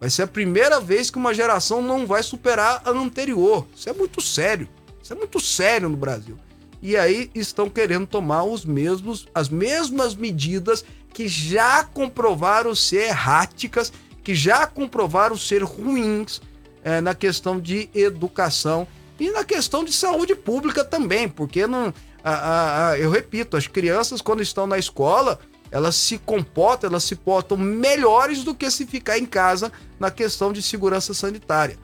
[0.00, 3.64] Vai ser a primeira vez que uma geração não vai superar a anterior.
[3.74, 4.68] Isso é muito sério.
[5.00, 6.36] Isso é muito sério no Brasil.
[6.82, 13.92] E aí estão querendo tomar os mesmos, as mesmas medidas que já comprovaram ser erráticas,
[14.24, 16.42] que já comprovaram ser ruins
[16.82, 18.88] eh, na questão de educação
[19.20, 21.94] e na questão de saúde pública também, porque não,
[22.24, 25.38] a- a- a- eu repito, as crianças quando estão na escola
[25.70, 30.52] elas se comportam, elas se portam melhores do que se ficar em casa na questão
[30.52, 31.76] de segurança sanitária.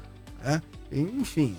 [0.44, 0.62] né?
[0.92, 1.56] Enfim,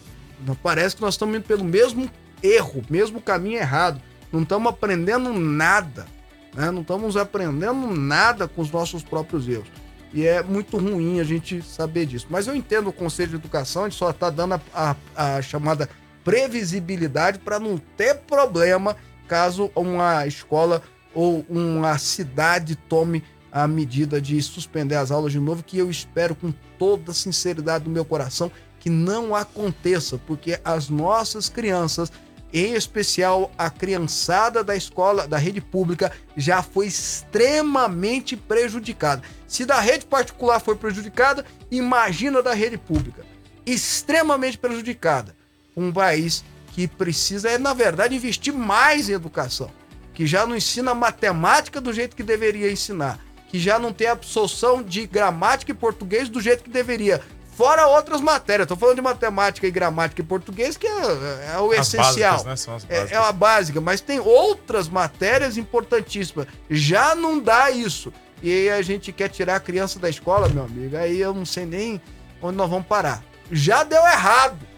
[0.63, 2.09] parece que nós estamos indo pelo mesmo
[2.41, 4.01] erro, mesmo caminho errado.
[4.31, 6.07] Não estamos aprendendo nada.
[6.55, 6.71] né?
[6.71, 9.67] Não estamos aprendendo nada com os nossos próprios erros.
[10.13, 12.27] E é muito ruim a gente saber disso.
[12.29, 14.95] Mas eu entendo o Conselho de Educação, a gente só está dando a, a-
[15.37, 15.89] a chamada
[16.23, 18.95] previsibilidade para não ter problema
[19.27, 20.81] caso uma escola
[21.13, 26.35] ou uma cidade tome a medida de suspender as aulas de novo, que eu espero
[26.35, 32.11] com toda a sinceridade do meu coração que não aconteça, porque as nossas crianças
[32.53, 39.21] em especial a criançada da escola, da rede pública, já foi extremamente prejudicada.
[39.47, 43.25] Se da rede particular foi prejudicada, imagina da rede pública.
[43.65, 45.35] Extremamente prejudicada.
[45.75, 46.43] Um país
[46.73, 49.71] que precisa, é, na verdade, investir mais em educação.
[50.13, 53.19] Que já não ensina matemática do jeito que deveria ensinar.
[53.49, 57.21] Que já não tem absorção de gramática e português do jeito que deveria.
[57.55, 58.65] Fora outras matérias.
[58.65, 62.43] Estou falando de matemática e gramática e português, que é, é o As essencial.
[62.43, 63.07] básicas, né?
[63.11, 66.47] É, é uma básica, mas tem outras matérias importantíssimas.
[66.69, 68.11] Já não dá isso.
[68.41, 70.95] E aí a gente quer tirar a criança da escola, meu amigo.
[70.97, 72.01] Aí eu não sei nem
[72.41, 73.23] onde nós vamos parar.
[73.51, 74.70] Já deu errado.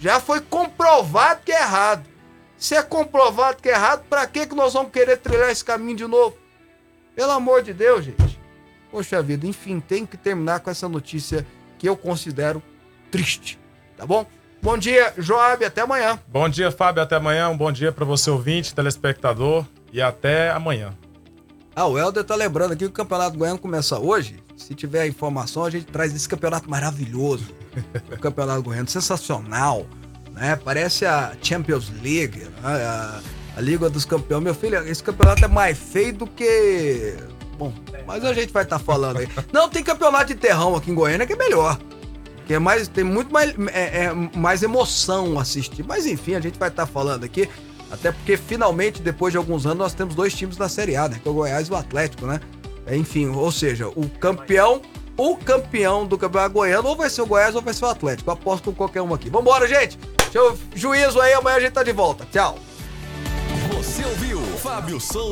[0.00, 2.08] Já foi comprovado que é errado.
[2.56, 5.96] Se é comprovado que é errado, pra que que nós vamos querer trilhar esse caminho
[5.96, 6.36] de novo?
[7.14, 8.38] Pelo amor de Deus, gente.
[8.90, 11.46] Poxa vida, enfim, tem que terminar com essa notícia
[11.78, 12.62] que eu considero
[13.10, 13.58] triste.
[13.96, 14.26] Tá bom?
[14.60, 16.18] Bom dia, Joab, até amanhã.
[16.26, 17.02] Bom dia, Fábio.
[17.02, 17.48] Até amanhã.
[17.48, 19.64] Um bom dia para você, ouvinte, telespectador.
[19.92, 20.96] E até amanhã.
[21.74, 24.42] Ah, o Helder tá lembrando aqui que o Campeonato Goiano começa hoje.
[24.56, 27.46] Se tiver informação, a gente traz esse campeonato maravilhoso.
[28.10, 29.86] O Campeonato Goiano, sensacional.
[30.32, 30.56] Né?
[30.56, 32.50] Parece a Champions League, né?
[32.64, 33.20] a,
[33.56, 34.42] a Liga dos Campeões.
[34.42, 37.16] Meu filho, esse campeonato é mais feio do que.
[37.58, 37.72] Bom,
[38.06, 39.28] mas a gente vai estar falando aí.
[39.52, 41.78] Não, tem campeonato de terrão aqui em Goiânia que é melhor.
[42.46, 45.84] Que é mais, tem muito mais, é, é, mais emoção assistir.
[45.84, 47.48] Mas enfim, a gente vai estar falando aqui.
[47.90, 51.18] Até porque finalmente, depois de alguns anos, nós temos dois times da Série A, né?
[51.20, 52.40] Que é o Goiás e o Atlético, né?
[52.86, 54.80] É, Enfim, ou seja, o campeão,
[55.18, 58.30] o campeão do campeonato goiano, ou vai ser o Goiás ou vai ser o Atlético.
[58.30, 59.28] Eu aposto com qualquer um aqui.
[59.28, 59.98] Vambora, gente!
[60.16, 62.24] Deixa eu, juízo aí, amanhã a gente tá de volta.
[62.30, 62.56] Tchau!
[63.72, 65.26] Você ouviu Fábio Souza.